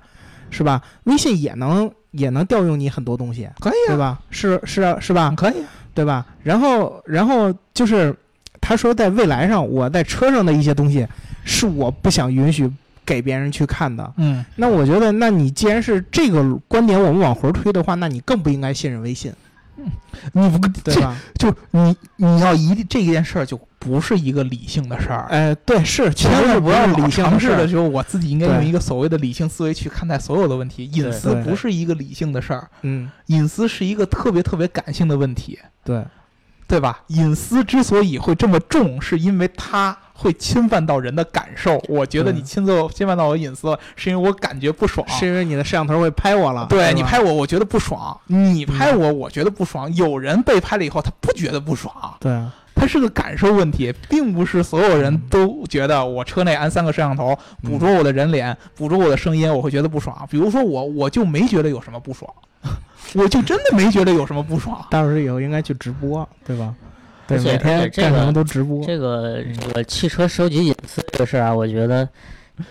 [0.51, 0.80] 是吧？
[1.05, 4.18] 微信也能也能调用你很多东西，可以，对吧？
[4.30, 5.34] 是是是吧？
[5.36, 5.62] 可以，
[5.99, 6.24] 对吧？
[6.44, 8.14] 然后然后就是
[8.61, 11.05] 他说在未来上，我在车上的一些东西
[11.44, 12.70] 是我不想允许
[13.05, 14.12] 给别人去看的。
[14.16, 19.32] 嗯，那我觉得，那你既然是这个观点，我们往回推的话，那你更不应该信任微信。
[20.32, 21.16] 你不对吧？
[21.38, 25.26] 就你你要一定这件事儿就不是一个理性的事儿。
[25.30, 30.84] 哎，对，是千万不要理性尝试的时候，我自己应该用一个所谓的理性思维去看待所有的问题。
[30.92, 36.06] 隐私不是一个理性的事儿，嗯，隐私是一个特别特别感性的问题，对，对
[36.80, 37.00] 吧？
[37.08, 39.96] 隐私之所以会这么重，是因为它。
[40.20, 46.66] 会侵犯到人的感受，我觉得你侵犯侵犯到我隐私了，是因为我感觉不爽，是因为你的摄像头会拍我了。
[46.68, 49.94] 对你拍我，我觉得不爽；你拍我，我觉得不爽。
[49.94, 51.94] 有人被拍了以后，他不觉得不爽。
[52.18, 60.26] 对啊，他是个感受问题，并不是所有人都觉得我车内安三个摄像头，捕捉我的人脸，捕捉我的声音，我会觉得不爽。
[60.28, 62.28] 比如说我，我就没觉得有什么不爽，
[63.14, 64.86] 我就真的没觉得有什么不爽。
[64.90, 66.74] 到时候以后应该去直播，对吧？
[67.28, 68.82] 而且天干什么都直播。
[68.86, 72.09] 这个这个汽车收集隐私这个事儿啊，我觉得，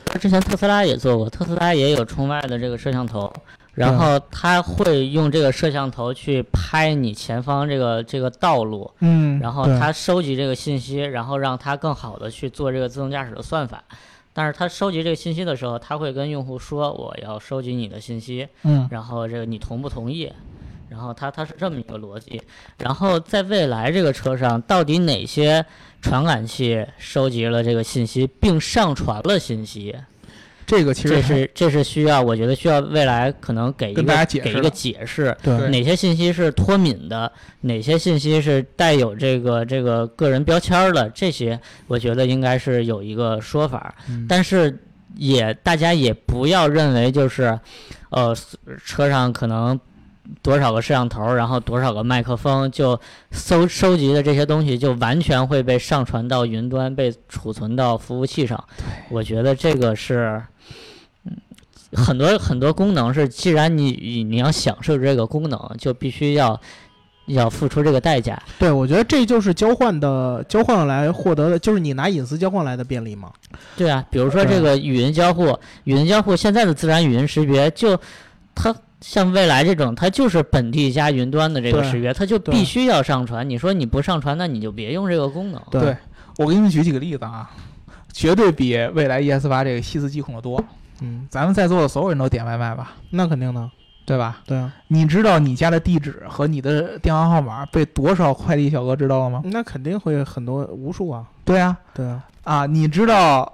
[0.06, 3.32] 他之前特斯拉也做过，特斯拉也有充外的这个摄像头，
[3.76, 13.84] 然后他会用这个摄像头去拍你前方这个这个道路，嗯，然后他收集这个信息，然后让他更好的去做这个自动驾驶的算法。
[14.38, 20.32] 但是他收集这个信息的时候，他会跟用户说我要收集你的信息，嗯，然后这个你同不同意？
[20.90, 22.40] 然后它它是这么一个逻辑，
[22.78, 25.66] 然后在未来这个车上，到底哪些
[26.04, 29.96] 传感器收集了这个信息并上传了信息？
[30.68, 43.96] 这个其实这是这是需要，我觉得需要未来可能给一个给一个解释，对哪些信息是脱敏的，哪些信息是带有这个这个个人标签的，这些我觉得应该是有一个说法，
[44.28, 44.78] 但是
[45.16, 47.58] 也大家也不要认为就是，
[48.10, 48.36] 呃，
[48.86, 49.80] 车上可能。
[50.42, 53.00] 多少个摄像头，然后多少个麦克风，就
[53.32, 58.62] 搜收集的这些东西，就完全会被上传到云端，被储存到服务器上。
[59.10, 60.44] 我觉得这个是，嗯，
[61.94, 66.60] 很多很多功能是，既然你你要享受这个功能，就必须要
[67.28, 68.42] 要付出这个代价。
[68.60, 73.32] 对，我觉得这就是交换的，交换来获得的，就是你拿隐私交换来的便利嘛。
[73.76, 78.00] 对啊，比如说这个语音交互，语音交互现在的自然语音识别，就
[78.56, 78.76] 它。
[79.00, 83.48] 像未来这种，它就是本地加云端的这个识别，它就必须要上传。
[83.48, 85.62] 你说你不上传，那你就别用这个功能。
[85.70, 85.96] 对，
[86.38, 87.48] 我给你们举几个例子啊，
[88.12, 90.62] 绝对比未来 ES 八这个细思极恐的多。
[91.02, 92.94] 嗯，咱们在座的所有人都点外卖吧？
[93.12, 93.70] 那肯定的，
[94.06, 94.40] 对吧？
[94.46, 94.74] 对啊。
[94.88, 99.42] 你知道你家的地址和你的电话号码被多少快递小哥知道了吗？
[99.46, 101.26] 那肯定会很多无数啊。
[101.46, 102.24] 对啊，对啊。
[102.44, 103.54] 啊，你知道？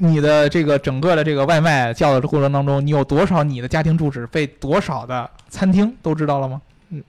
[0.00, 6.60] 你的这个整个的这个外卖叫的过程当中，你有多少你的家庭住址被多少的餐厅都知道了吗？
[6.88, 7.00] 嗯，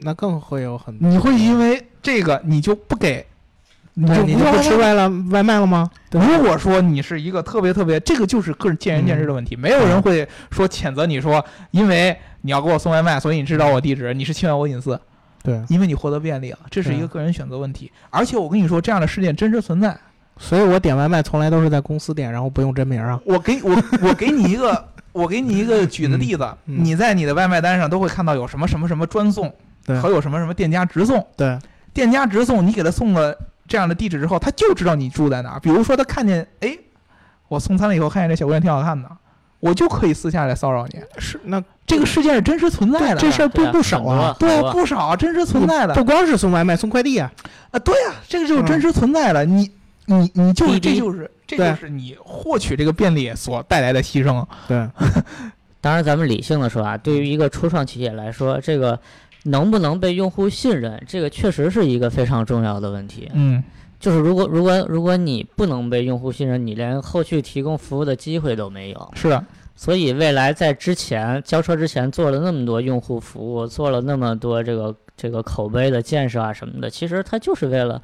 [0.00, 1.08] 那更会有很多。
[1.08, 3.24] 你会因为这个你就不给
[3.94, 5.90] 你就你就不吃外了外卖了吗？
[6.10, 14.98] 如果说你是一个特别特别，这个就是个人见仁见智的问题，没有人会说谴责你说，因为你要给我送外卖，所以你知道我地址，你是侵犯我隐私。
[15.42, 17.90] 对，因为你获得便利了，这是一个个人选择问题。
[18.10, 19.96] 而且我跟你说，这样的事件真实存在。
[20.38, 23.20] 所以我点外卖从来都是在公司点，然后不用真名啊。
[23.26, 29.52] 我给我我给你一个我给你一个举的例子，嗯你在你的外卖单上都会看到有什么什么什么专送，
[29.84, 31.24] 对和有什么什么店家直送。
[31.36, 31.58] 对，
[31.92, 33.36] 店家直送，你给他送了
[33.66, 35.60] 这样的地址之后，他就知道你住在哪儿。
[35.60, 36.76] 比如说他看见，哎，
[37.48, 39.08] 我送餐了以后看见这小姑娘挺好看的，
[39.60, 41.00] 我就可以私下来骚扰你。
[41.18, 44.34] 是那这个事件是真实存在的，这事儿不不少啊。
[44.38, 47.30] 对不少真实存在的不光是送外卖，送快递啊。
[47.70, 49.44] 啊，对呀、这个就是真实存在的。
[49.44, 49.70] 你
[50.06, 54.44] 你你就是这就是这就是你获取这个便利所带来的牺牲。
[54.66, 54.88] 对，
[55.80, 58.98] 当然，咱们理性的说啊，对于一个初创企业来说，这个
[59.44, 63.28] 能不能被用户信任，这个确实是一个非常重要的问题。
[63.34, 63.62] 嗯，
[63.98, 69.10] 就是如果如果如果你不能被用户信任，你连后续提供服务的机会都没有。
[69.14, 78.00] 是的，所以未来在之前交车之前做了那么多用户服务，做了那么多这个这个口碑的建设啊什么的，其实它就是为了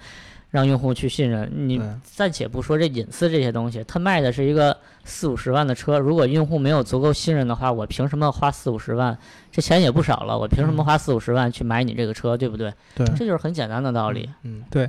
[0.51, 1.81] 让用户去信任你。
[2.03, 9.17] 暂且不说这隐私这些东西，他卖的是一个四五十万的车，如果用户没有足够信任的话，我凭什么花四五十万？
[9.51, 12.73] 这钱也不少了，我凭什么花四五十万去买你这个车，对不对？
[12.95, 14.29] 对，这就是很简单的道理。
[14.43, 14.89] 嗯，对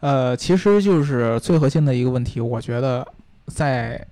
[0.00, 3.06] 呃，其实就是最核心的一个问题，我觉得
[3.46, 4.06] 在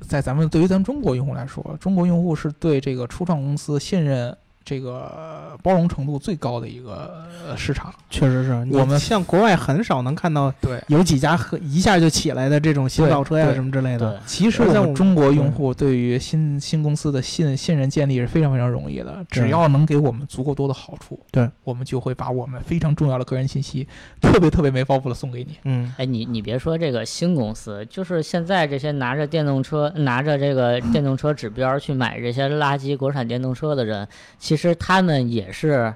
[0.00, 4.36] 在咱们对于咱们中国用户来说，中国用户是对这个初创公司信任
[4.68, 7.94] 这个包容程度最高的一个呃市场。
[8.10, 14.20] 确实是我们像国外很少能看到对，有几家和一下就起来的这种新对造车呀什么之类的。
[14.26, 23.86] 其实我而在我们中国用户对于新新公司的信信任建立是非常非常容易的，只要能给我们足够多的好处，对，我们就会把我们非常重要的个人信息
[24.20, 25.56] 特别特别没包袱的送给你。
[25.64, 34.06] 嗯，哎，你你别说这个新公司，就是现在这些拿着电动车、拿着这个电动车指标去买这些垃圾国产电动车的人，
[34.38, 35.94] 其实他们也是，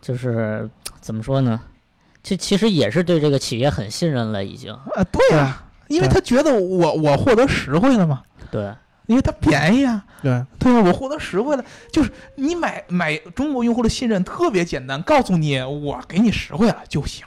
[0.00, 0.68] 就是
[1.00, 1.60] 怎么说呢？
[2.22, 4.72] 这其实也是对这个企业很信任了，已经。
[4.72, 8.72] 啊，对呀、因为他觉得我我获得实惠了嘛，对，
[9.06, 10.04] 因为它便宜啊。
[10.22, 10.82] 对，对啊？
[10.86, 17.26] 我获得实惠了，就是你买买中国用户的信任特别简单，告诉你我给你实惠了就行。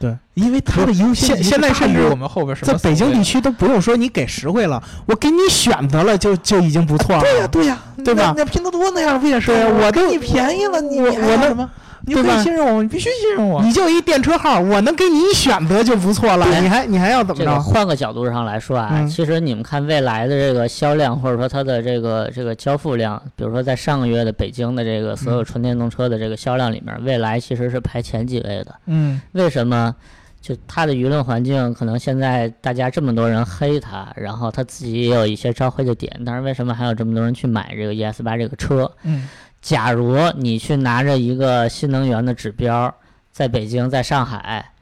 [0.00, 7.20] 对，因为它的优先现现在甚至我们后边什么在北京地区都不用说你给实惠了，我给你选择了就就已经不错了。
[7.20, 9.52] 对呀、对呀、对吧那那拼多多那样不也是？
[9.52, 11.70] 我给你便宜了，你还要什么？
[12.06, 13.62] 你可以信任我，你必须信任我。
[13.62, 16.46] 你就一电车号，我能给你一选择就不错了。
[16.60, 17.60] 你还你还要怎么这个着？
[17.60, 28.74] 换个角度上来说啊，嗯其实你们看未来的这个销量，或者说它的这个这个交付量，比如说在上个月的北京的这个所有纯电动车的这个销量里面，未来其实是排前几位的。
[28.86, 29.94] 嗯，为什么？
[30.40, 38.90] 就他的舆论环境，可能现在大家这么多人黑他，然后他自己也有一些招黑的点，但是为什么还有这么多人去买这个 ES 八这个车？
[39.02, 39.28] 嗯，
[39.60, 42.94] 假如你去拿着一个新能源的指标，
[43.30, 44.72] 在北京，在上海，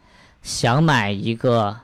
[0.42, 1.76] 想买一个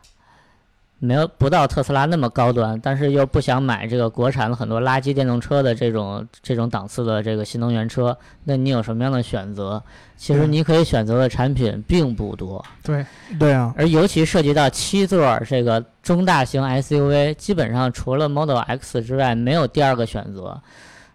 [1.01, 9.83] 没有不到特斯拉那么高端，但是又不想买这个国产的很多垃圾电动车的这种这种档次的这个新能源车，那你有什么样的选择？
[10.17, 12.65] 其实你可以选择的产品并不多。
[12.83, 13.05] 对，
[13.39, 20.59] 对啊，而尤其涉及到七座儿这个中大型 SUV，基本上除了 Model X 之外，没有第二个选择。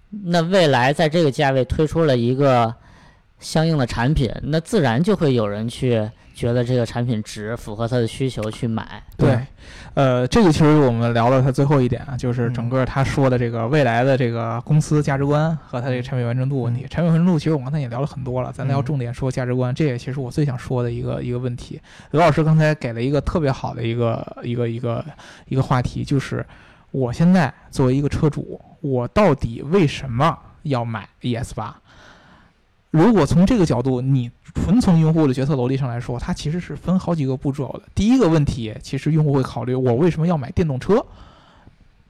[0.09, 2.73] 那未来在这个价位推出了一个
[3.39, 9.01] 相应的产品，那自然就会有人去觉得这个产品值，符合他的需求去买。
[9.17, 9.39] 对，
[9.93, 16.85] 呃，这个其实我们聊了他最后一点啊，就是整嗯个他说的这个未来的这个公司价值观和他这个产品完成度问题。
[16.89, 21.79] 产品完成度其实我刚才也聊了很多了，咱聊嗯重点说价值观，这也其实我最想说的一个一个问题。
[22.11, 25.05] 刘老师刚才给了一个特别好的一个一个一个
[25.47, 26.45] 一个话题，就是
[26.91, 31.75] 我现在作为一个车主，我到底为什么要买 ES 八？
[32.91, 37.83] 如果从这个角度，你纯从用户的决策逻辑上来说，它其实是分好几个步骤的。
[37.93, 41.05] 第一个问题，其实用户会考虑我为什么要买电动车。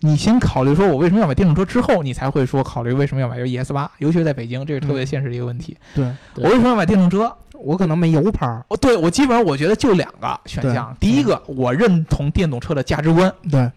[0.02, 5.76] 你先考虑说我为什么要买电动车，之后你才会说考虑为什么要买 ES 八，尤其是在北京，这是特别嗯现实的一个问题。
[5.94, 7.36] 对对我为什么要买电动车？
[7.52, 8.66] 我可能没油牌儿。
[8.70, 10.96] 哦，对我基本上我觉得就两个选项。
[10.98, 13.70] 第一个，我认同电动车的价值观，对，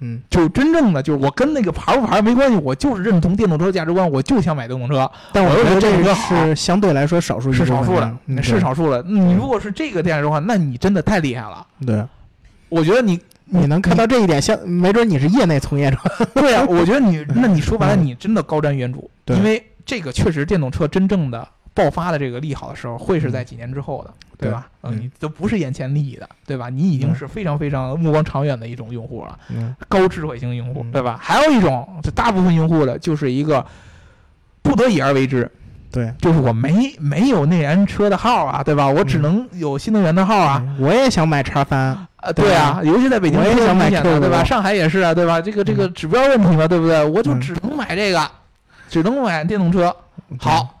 [0.00, 5.10] 嗯，就真正的就是我跟那个牌不牌没关系，我就是认同电动车价值观，我就想买电动车。
[5.32, 9.02] 但我我又觉得这个是相对来说少数是少数的，嗯是少数的。
[9.02, 11.66] 你如果是这个电视的话，那你真的太厉害了。
[11.86, 12.04] 对对，
[12.68, 15.96] 我觉得你你能看到这一点，像没准你是业内从业者。
[16.34, 21.48] 对啊，我觉得你， 那你说白了，嗯你真的高瞻远瞩，对因为这个确实电动车真正的
[21.78, 24.66] 爆发的这个利好的时候，会是在几年之后的，对吧？
[24.82, 26.68] 对嗯你都不是眼前利益的，对吧？
[26.68, 31.16] 你已经嗯是非常非常目光长远的一种用户了，嗯高智慧型用户，嗯对吧？
[31.22, 33.64] 还有一种，这大部分用户的就是一个
[34.62, 35.48] 不得已而为之，
[35.92, 36.12] 对。
[36.20, 38.88] 就是我没没有内燃车的号啊，对吧？
[38.88, 40.60] 我只嗯能有新能源的号啊。
[40.64, 41.78] 嗯我也想买叉三，
[42.16, 44.42] 啊，对对啊，尤其在北京我也想买明显的 Q5 对吧？
[44.44, 45.40] 上海也是啊，对吧？
[45.40, 47.04] 这个这个指标问题嘛，对不对？
[47.04, 48.30] 我就嗯只能买这个，
[48.88, 49.94] 只能买电动车。
[50.38, 50.77] 好，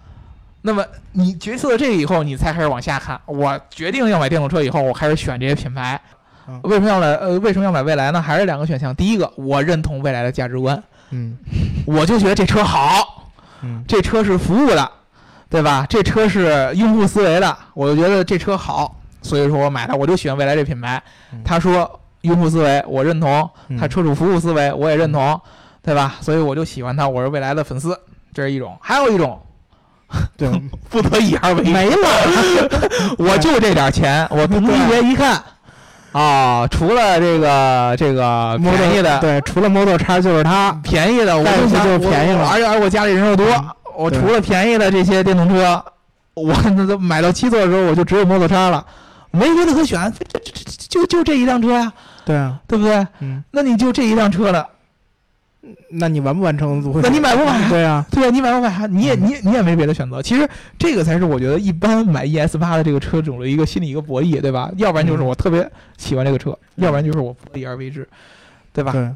[0.68, 3.18] 那么你决策了这个以后，你才开始往下看。
[3.24, 5.98] 我决定要买电动车以后，我开始选这些品牌
[6.46, 6.60] 嗯。
[6.64, 7.06] 为什么要买？
[7.14, 8.20] 呃，为什么要买蔚来呢？
[8.20, 8.94] 还是两个选项。
[8.94, 11.38] 第一个，我认同蔚来的价值观，嗯
[11.86, 13.30] 我就觉得这车好，
[13.62, 14.90] 嗯这车是服务的，
[15.48, 15.86] 对吧？
[15.88, 21.02] 这车是用户思维的，我就觉得这车好，所以说我买它，我就喜欢蔚来这品牌
[21.32, 21.40] 嗯。
[21.42, 25.40] 他说用户思维我认同，嗯他车主服务思维我也认同，
[25.82, 26.16] 对吧？
[26.20, 27.98] 所以我就喜欢他，我是蔚来的粉丝，
[28.34, 28.76] 这是一种。
[28.82, 29.40] 还有一种
[30.36, 30.48] 对，
[30.88, 31.96] 不得已而为之，没了，
[33.18, 35.42] 我就这点钱，我同级别一看，
[36.12, 43.64] 啊，除了这个这个便宜的，对，除了 Model 叉就是它，便宜的我就想就便宜了而且我家里人又多嗯，
[43.96, 45.84] 我除了便宜的这些电动车，
[46.34, 48.84] 我那都买到七座的时候，我就只有 Model 叉了，
[49.30, 51.92] 没别的可选，这这这就就这一辆车呀，
[52.24, 53.06] 对啊，对不对？
[53.20, 54.66] 嗯，那你就这一辆车了，
[55.90, 57.02] 那你完不完成组会？
[57.02, 58.86] 那你买不买 对啊，对啊，你买不买？
[58.86, 60.22] 你也嗯你也你也没别的选择。
[60.22, 60.48] 其实
[60.78, 64.70] 这个才是我觉得一般买 ES 八的这个车主的一个心理一个博弈，对吧？
[64.76, 68.08] 要不然就是嗯我特别喜欢这个车，要不然就是我不得已而为之，
[68.72, 68.92] 对吧？
[68.92, 69.10] 对，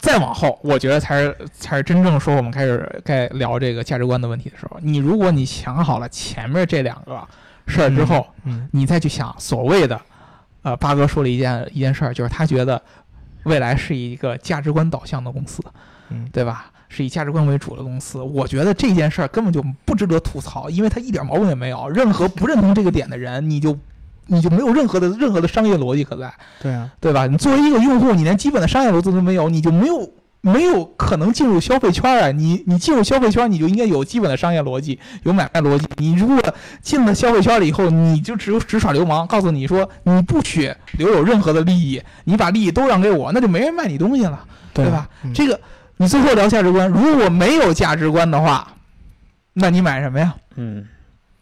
[0.00, 4.78] 再往后，我觉得才是才是真正说我们开始该聊这个价值观的问题的时候。
[4.82, 7.20] 你如果你想好了前面这两个
[7.66, 10.00] 事儿之后，嗯你再去想所谓的，
[10.62, 12.80] 呃，八哥说了一件一件事儿，就是他觉得
[13.44, 15.62] 未来是一个价值观导向的公司，
[16.10, 16.70] 嗯对吧？
[16.88, 18.20] 是以价值观为主的公司。
[18.20, 21.88] 我觉得这件事儿根本就不值得吐槽，因为它一点毛病也没有。
[21.88, 23.78] 任何不认同这个点的人，你就
[24.26, 26.32] 你就没有任何的任何的商业逻辑可在。
[26.60, 27.28] 对啊，对吧？
[27.28, 30.10] 你作为一个用户，你连基本的商业逻辑都没有，你就没有
[30.42, 32.30] 没有可能进入消费圈啊！
[32.32, 35.86] 你你进入消费圈，你就应该有基本的商业逻辑，有买卖逻辑。
[35.98, 36.42] 你如果
[36.80, 45.08] 进了消费圈了以后，你就只有只耍流氓，告诉你说你不许留有任何的利益，你把利益都让给我，那就没人卖你东西了，对对吧？
[45.24, 45.60] 嗯这个
[45.98, 48.66] 你最后聊价值观，如果没有价值观的话，
[49.52, 50.34] 那你买什么呀？
[50.56, 50.88] 嗯，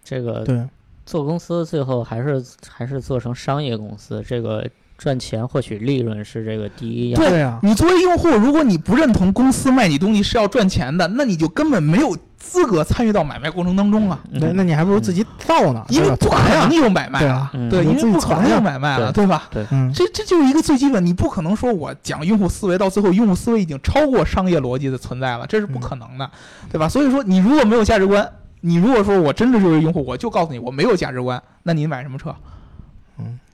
[0.02, 0.66] 这个对，
[1.06, 4.68] 做公司最后还是还是做成商业公司，这个
[4.98, 14.18] 赚钱获取利润是这个第一要对对啊，你作为用户，如果你不认同公司卖你东西是要赚钱的，那你就根本没有资格参与到买卖过程当中啊。
[14.32, 16.36] 嗯那那你还不如自己造呢，因为不可
[16.66, 19.48] 能有买卖了对啊，嗯对，因为不可能有买卖了，对吧？
[19.70, 26.28] 嗯，这这就是一个最基本，你不可能说我讲用户思维到最后，用户思维已经超过商业逻辑的存在了，这是不可能的，
[26.72, 26.88] 对吧？
[26.88, 28.28] 所以说，你如果没有价值观，
[28.62, 32.34] 你如果说我真的就是用户，我就告诉你我没有价值观，那你买什么车？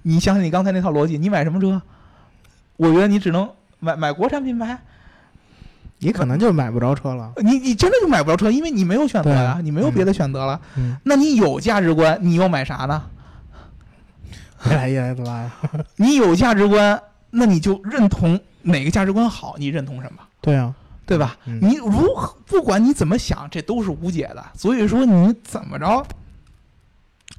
[0.05, 1.83] 嗯，你想想你刚才那套逻辑，你买什么车？
[2.77, 3.51] 我觉得你只能
[3.81, 4.79] 买买国产品牌，
[5.99, 10.61] 你可能就买不着车了，你你真的就买不着车，因为你没有选择呀，对你没有别的选择了。
[10.77, 13.03] 嗯，那你有价值观，你又买啥呢？
[14.67, 15.53] 越来越来越呀，
[15.97, 17.01] 你有价值观，
[17.31, 20.75] 那你就认同哪个价值观好，你认同什么，对啊，
[21.07, 21.37] 对吧？
[21.45, 24.45] 嗯你如何不管你怎么想，这都是无解的。
[24.55, 26.05] 所以说你怎么着，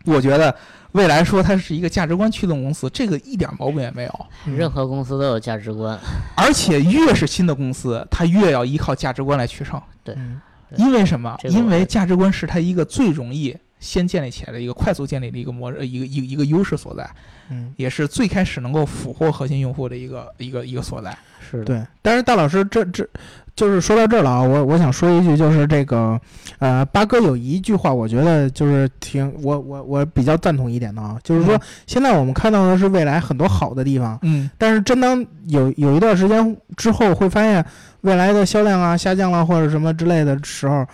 [0.05, 0.55] 我觉得
[0.95, 4.25] 未来说它是一个价值观驱动公司，这个一点毛病也没有。
[4.45, 5.99] 嗯任何公司都有价值观，
[6.35, 9.81] 而且越是新的公司，它越要依靠价值观来取胜。
[10.05, 11.37] 嗯对因为什么？
[11.39, 17.07] 这个因为价值观是它一个最容易先建立起来的一个快速建立的一个模呃一个一个一个优势所在，
[17.49, 21.15] 嗯，也是最开始能够俘获核心用户的一个一个一个所在。
[21.39, 21.85] 是的，对。
[22.01, 23.07] 但是大老师，这这
[23.55, 26.19] 就是说到这儿了啊，我我想说一句，就是这个，
[26.59, 31.61] 呃，八哥有一句话，我觉得就是挺我我我比较赞同一点的啊，就是说嗯。
[31.87, 34.49] 现在我们看到的是未来很多好的地方，嗯。
[34.57, 37.65] 但是真当有有一段时间之后，会发现
[38.01, 40.85] 未来的销量啊下降了或者什么之类的时候，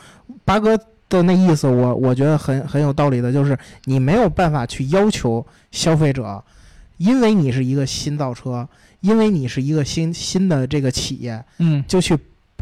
[0.46, 0.78] 八哥
[1.10, 6.44] 的那意思我，我觉得很很有道理的，就是你没有办法去要求消费者，
[6.98, 11.84] 因为你是一个新造车，因为你是一个新新的这个企业，嗯。
[11.88, 12.16] 就去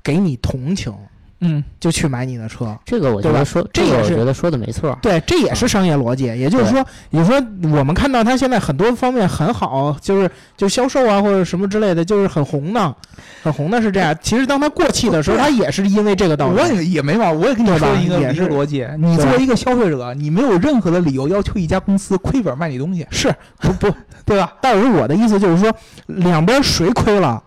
[0.04, 0.93] 给你同情，
[1.41, 2.78] 嗯就去买你的车。
[2.86, 4.97] 这个我觉得说，这个这也是我觉得说的没错。
[5.02, 6.26] 对，这也是商业逻辑。
[6.26, 7.41] 也就是说，你说
[7.78, 12.93] 我们看到它现在很多方面很好，就是就销售啊或者什么之类的，就是很红的，
[13.41, 14.14] 很红的是这样。
[14.22, 16.60] 其实当它过气的时候，它也是因为这个道理。
[16.60, 23.95] 我也也没毛病，我也跟你说一个一也是逻辑，你作为一个消费者，你没有任何的理由要求一家公司亏本卖你东西，是不不，
[24.26, 24.54] 对吧？
[24.62, 25.74] 但是我的意思就是说，
[26.08, 27.41] 两边谁亏了，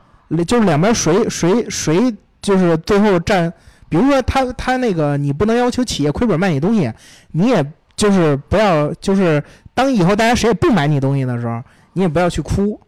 [0.47, 3.51] 就是两边谁谁谁就是最后占
[3.89, 6.93] 比如说他他那个你不能要求企业亏本卖你东西，
[7.31, 7.65] 你也
[7.97, 11.63] 就是不要就是当以后大家谁也不买你东西的时候，
[11.95, 12.81] 你也不要去哭，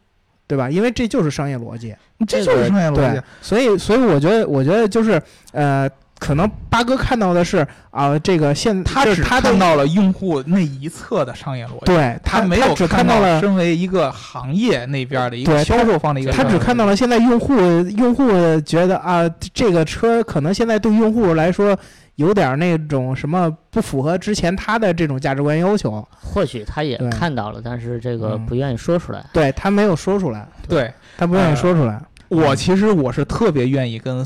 [0.47, 0.69] 对吧？
[0.69, 1.95] 因为这就是商业逻辑。
[2.27, 5.21] 这就是商业逻辑。，所以所以我觉得我觉得就是
[5.53, 5.91] 呃，
[6.25, 17.55] 可能八哥看到的是啊、这个现他只他看到了用户那一侧的商业逻辑，对他没有只看看到了身为一个行业那边的一个销售方的一个他只看到了现在用户
[17.97, 18.29] 用户
[18.63, 21.79] 觉得啊，这个车可能现在对用户来说
[22.17, 29.25] 有点那种什么不符合之前他的这种价值观要求，或许他也看到了，但是这个嗯不愿意说出来。
[29.33, 30.93] 对他没有说出来，对。
[31.17, 32.01] 他不愿意呃说出来。
[32.29, 34.25] 我其实我是特别愿意跟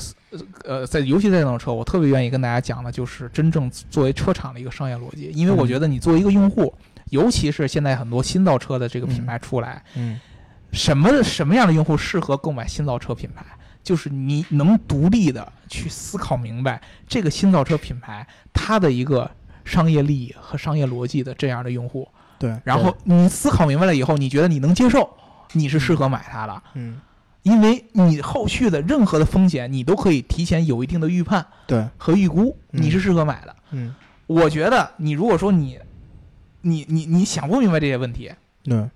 [0.65, 5.69] 呃，在尤其在电动车，我特别愿意跟大家讲的就是真正作为车厂的一个商业逻辑，因为我嗯。
[5.69, 6.75] 觉得你作为一个用户，
[7.11, 10.21] 尤其是现在很多新造车的这个品牌出来，嗯。
[10.73, 13.45] 什么什么样的用户适合购买新造车品牌？
[13.83, 19.31] 就是你能独立的去思考明白这个新造车品牌它的一个
[19.65, 22.07] 商业利益和商业逻辑的这样的用户，
[22.39, 25.09] 对，然后你思考明白了以后，你觉得你能接受，
[25.53, 26.63] 你是适合买它的。
[26.75, 27.01] 嗯
[27.43, 32.83] 因为你后续的任何的风险，你都可以提前有一定的预判对，和预估，嗯。
[32.83, 33.57] 你是适合买的。
[33.71, 33.95] 嗯。
[34.27, 35.79] 我觉得你如果说你，
[36.61, 38.31] 你你你想不明白这些问题，
[38.63, 38.89] 对，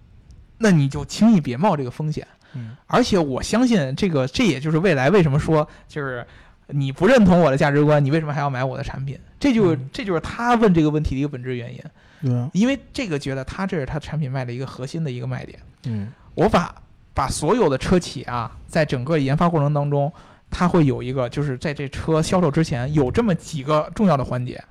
[0.58, 2.26] 那你就轻易别冒这个风险。
[2.54, 2.76] 嗯。
[2.86, 6.26] 而且我相信这个，这也就是未来为什么说就是
[6.66, 9.18] 你不认同我的价值观，你为什么还要买我的产品？
[9.40, 9.88] 这就是、嗯。
[9.92, 11.80] 这就是他问这个问题的一个本质原因，
[12.20, 15.58] 对，因为这个觉得他这是他产品卖的一个核心的一个卖点。
[15.84, 16.12] 嗯。
[16.34, 16.74] 我把
[17.14, 20.12] 把所有的车企啊，在整个研发过程当中，
[20.50, 24.62] 它会有一个，就是在这车销售之前有这么几个重要的环节：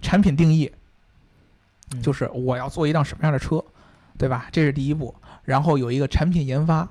[0.00, 0.70] 产品定义，
[1.92, 3.62] 嗯就是我要做一辆什么样的车，
[4.16, 4.48] 对吧？
[4.50, 5.14] 这是第一步。
[5.44, 6.88] 然后有一个产品研发，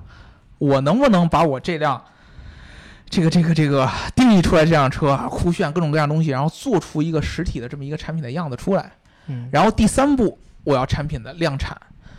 [0.58, 2.04] 我能不能把我这辆
[3.08, 8.92] 这个这个这个定义出来这辆车啊酷炫各种各样东西，然后做出一个实体的这么一个产品的样子出来。
[9.26, 11.76] 嗯，然后第三步，我要产品的量产。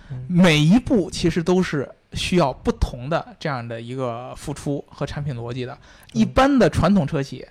[0.10, 5.78] 嗯每一步其实都是需要不同的这样的一个付出和产品逻辑的。
[6.14, 7.46] 一般的传统车企，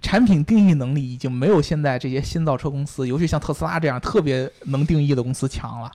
[0.00, 5.90] 产品定义能力已经没有现在这些新造车公司，尤其像特斯拉这样特别能定义的公司强了，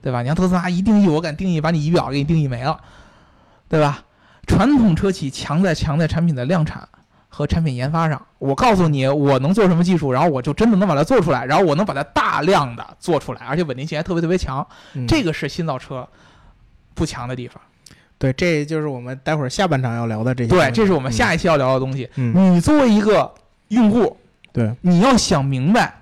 [0.00, 0.22] 对吧？
[0.22, 2.80] 你像特斯拉一定义，我敢定义把你仪表给你定义没了，
[3.68, 4.04] 对吧？
[4.46, 6.88] 传统车企强在强在产品的量产。
[7.32, 14.66] 和产品研发上，我告诉你我能做什么技术，然后我就真的能把它做出来，然后我能把它大量的做出来，而且稳定性还特别特别强。
[14.94, 16.06] 嗯这个是新造车
[16.94, 17.60] 不强的地方。
[18.18, 22.08] 对，这就是我们待会儿下半场要聊的这些对，这是我们下一期要聊的东西。
[22.16, 23.32] 嗯，你作为一个
[23.68, 24.16] 用户，
[24.52, 25.94] 对，你要想明白，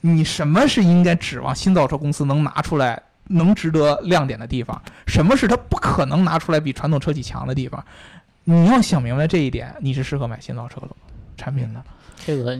[0.00, 7.84] 你什么是应该指望新造车公司能拿出来能值得亮点的地方，什么是它不可能拿出来比传统车企强的地方。
[8.42, 10.88] 你要想明白这一点，你是适合买新造车的
[11.36, 11.80] 产品的。
[12.26, 12.58] 这个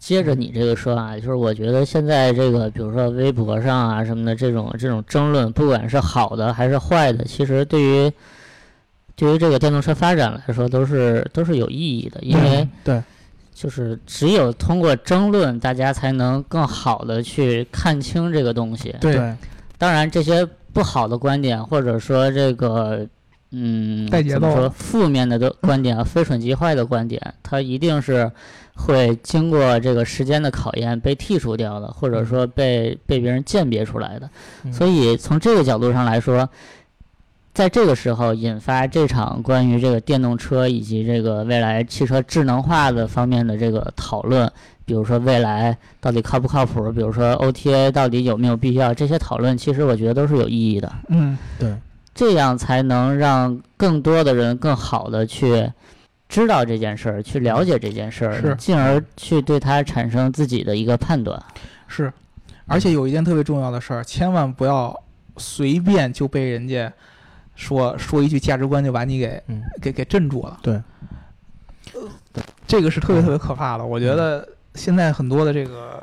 [0.00, 8.10] 接着你这个说啊，就是我觉得现在这个，比如说微博上啊什么的这种这种争论，不管是好的还是坏的，其实对于
[9.14, 13.02] 对于这个电动车发展来说都是都是有意义的，因为对，
[13.52, 18.96] 就是只有通过争论，大家才能更好的去看清这个东西。
[19.02, 19.36] 对，
[19.76, 23.06] 当然，这些不好的观点，或者说这个，
[23.52, 28.30] 嗯，带节奏怎么说负面的的观点啊，非蠢即坏的观点，它一定是
[28.74, 34.30] 会经过这个时间的考验被剔除掉的，或者说被被别人鉴别出来的。
[34.64, 36.48] 嗯所以从这个角度上来说，
[37.52, 44.50] 在这个时候引发这场关于这个电动车以及这个未来汽车智能化的方面的这个讨论，
[44.84, 50.90] 比如说未来到底靠不靠谱，比如说 OTA 到底有没有必要，这些讨论其实我觉得都是有意义的。
[51.08, 51.74] 嗯，对，
[52.14, 55.72] 这样才能让更多的人更好的去
[56.28, 61.42] 知道这件事儿，去了解这件事是儿，进而去对它产生自己的一个判断。
[61.88, 62.12] 是。
[62.66, 64.96] 而且有一件特别重要的事儿，千万不要
[65.38, 66.92] 随便就被人家
[67.56, 70.58] 说说一句价值观就把你给嗯给给镇住了。
[70.62, 70.80] 对，
[72.68, 73.84] 这个是特别特别可怕的。
[73.84, 74.46] 我觉得
[74.76, 76.00] 现在很多的这个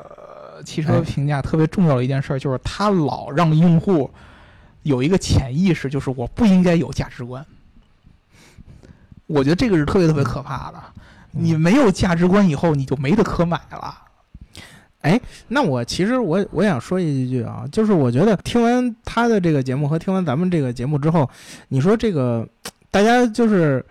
[0.56, 4.10] 呃汽车哎评价特别重要的一件事儿，就是它老让用户
[4.88, 7.44] 有一个潜意识，就是我不应该有价值观。
[9.26, 10.82] 我觉得这个是特别特别可怕的。
[11.30, 13.94] 你没有价值观以后，你就没得可买了。
[15.02, 21.28] 哎那我其实我我想说一句啊，就是我觉得听完他的这个节目和听完咱们这个节目之后，
[21.68, 22.48] 你说这个
[22.90, 23.84] 大家就是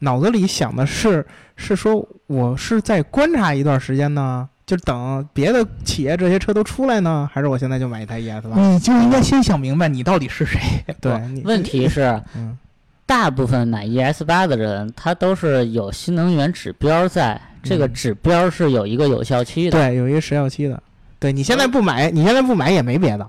[0.00, 8.60] 脑子里想的是是说我是在观察一段时间呢，就等别的企业这些车都出来呢，还是我现在就买一台 ES 八？
[8.60, 10.60] 你就应该先想明白你到底是谁。
[11.00, 11.12] 对，
[11.44, 12.56] 问题是，嗯
[13.04, 20.82] 大部分买 ES 八的人，他都是有新能源指标在，这个嗯指标是有一个有效期的，对，有一个时效期的。
[21.18, 23.28] 对你现在不买，你现在不买也没别的。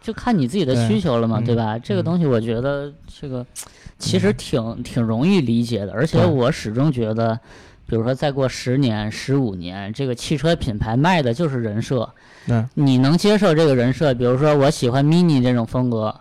[0.00, 1.76] 就看你自己的需求了嘛，嗯对吧？
[1.78, 3.44] 这个嗯东西我觉得这个
[3.98, 7.36] 其实挺挺容易理解的，而且我始终觉得，
[7.86, 12.08] 比如说再过十年、十五年，这个汽车品牌卖的就是人设，
[12.48, 14.12] 嗯，你能接受这个人设？
[14.14, 16.14] 比如说我喜欢 mini 这种风格。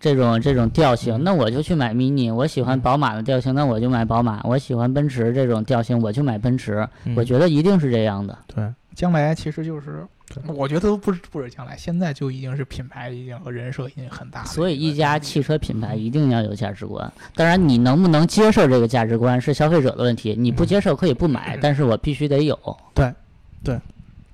[0.00, 2.30] 这种这种调性，嗯那我就去买 mini。
[2.34, 4.38] 我喜欢宝马的调性，那我就买宝马。
[4.44, 6.86] 我喜欢奔驰这种调性，我就买奔驰。
[7.16, 8.36] 我觉得一定是这样的。
[8.54, 10.13] 对，将来其实就是对，
[10.46, 14.46] 我觉得都不是不是将来，现在就已经是品牌已经和人设已经很大了。
[14.46, 17.12] 所以一家汽车品牌一定要有价值观。
[17.34, 20.34] 当然，你能不能接受这个价值观是消费者的问题。
[20.36, 22.58] 你不接受可以不买，但是我必须得有。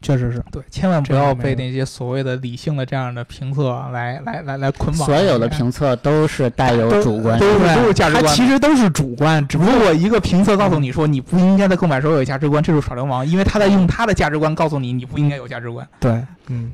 [0.03, 0.43] 确实是。
[0.51, 5.07] 对，千万不要被那些所谓的理性的这样的评测来来来来捆绑。
[5.07, 7.75] 所有的评测都是带有主观都是。
[7.75, 15.87] 都是价值观它其实都是主观，只不过一个评测告诉你说你不应该在购买时候有价值观，这是耍流氓，因为他在用他的价值观告诉你你不应该有价值观。
[15.99, 16.71] 对，嗯，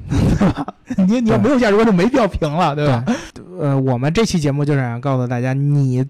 [1.08, 3.04] 你你要没有价值观就没必要评了，对吧？
[3.58, 6.04] 呃，我们这期节目就是想告诉大家，你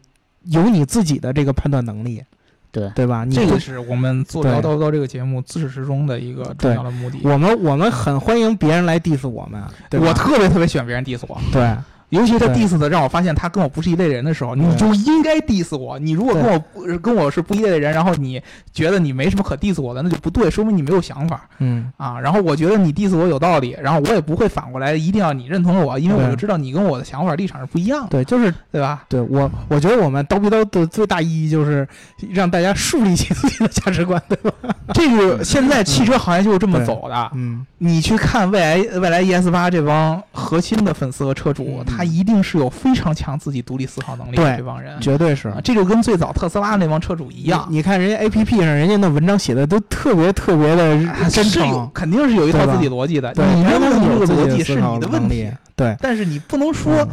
[0.44, 2.22] 有你自己的这个判断能力，
[2.70, 2.90] 对。
[2.94, 3.24] 对吧？
[3.26, 4.52] 这个是我们做对。
[4.52, 7.20] 聊叨叨这个节目自始至终的一个重要的目的。
[7.24, 11.76] 我们我们很欢迎别人来 diss 我们，对我特别特别喜欢别人 diss 我，对
[12.10, 15.98] 尤其他 diss 的让我发现他跟我不是一类人的时候，你就应该 diss 我。
[15.98, 18.40] 你如果跟我不跟我是不一类的人，然后你
[18.72, 22.20] 觉得你没什么可 diss 我的，那就不对，说明你没有想法嗯啊。
[22.20, 29.04] 然后我觉得你 diss 我有道理，然后我也不会反过来一定要你认同我，因为我就知道你跟我的想法立场是不一样的，对，就是对吧？
[29.08, 31.86] 对我我觉得我们刀逼刀的最大意义就是
[32.30, 34.52] 让大家树立起自己的价值观，对吧？
[34.94, 37.30] 这个现在汽车行业就是这么走的。
[37.34, 45.00] 嗯，你去看未来未来 ES 八这帮核心的粉丝和车主，嗯他一定是有非常强自己独立思考能力的对这帮人。
[45.00, 53.32] 绝对是啊，这就跟最早特斯拉那帮车主一样，你你看人家 A P P 上人家那文章写的都特别特别的啊真诚，肯定是有一套自己逻辑的。
[53.34, 57.08] 对，你认为这个逻辑是你的问题，，对，但是你不能说嗯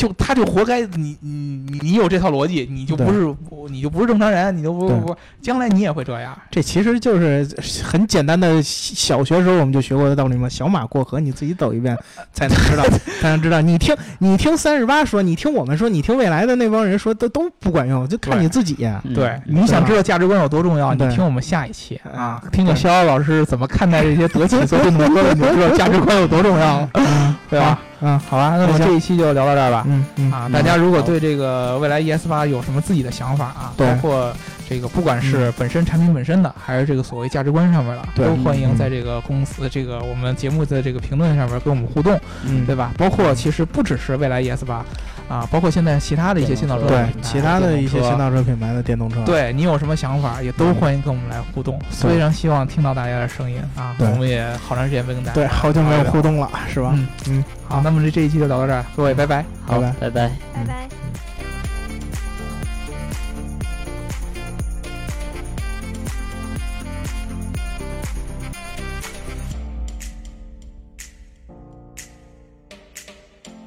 [0.00, 3.36] 就他就活该你你你你有这套逻辑，你就不是
[3.68, 6.34] 你就不是正常人，你就不不不，将来你也会这样。
[6.50, 7.46] 这其实就是
[7.84, 11.94] 很简单的小学时候我们就学过的道理嘛，小马过河，你自己走一遍
[12.32, 12.82] 才能知道，
[13.20, 13.60] 才能知道。
[13.60, 18.78] 你听你听三十八说，你听我们说，你听未来的那帮人说，都都不管用，就看你自己。
[19.04, 22.00] 嗯对，你想知道价值观有多重要，你听我们下一期。
[22.10, 27.78] 啊，嗯听听逍遥老师怎么看待这些德起所电动车的，你就知道价值观有多重要了，嗯， 对吧？
[28.00, 29.84] 嗯，好吧，那么行这一期就聊到这儿吧。
[29.86, 30.32] 嗯嗯。
[30.32, 33.86] 啊，嗯大家如果对这个未来 ES 八有什么自己的想法啊，对。
[33.86, 34.32] 包括
[34.68, 38.26] 这个不管是本身产品本身的，还是这个所谓价值观上面的，对。
[38.26, 42.64] 都欢迎嗯在这个公司这个我们节目的这个评论上面跟我们互动，嗯。
[42.66, 42.92] 对吧？
[42.96, 44.84] 包括其实不只是未来 ES 八
[45.30, 51.80] 啊，包括现在其他的一些新造车对其他的一些新造车品牌的电动车，对你有什么想法，也都嗯欢迎跟我们来互动。
[51.88, 56.90] 非常希望听到大家的声音啊，对我们也好长时间没跟大家对，好久没有互动了，是吧？
[56.94, 59.44] 嗯嗯，好，那么这这一期就聊到这儿，各位拜拜。
[59.68, 59.92] 拜拜。
[60.00, 60.30] 拜拜。
[60.52, 61.29] 拜拜。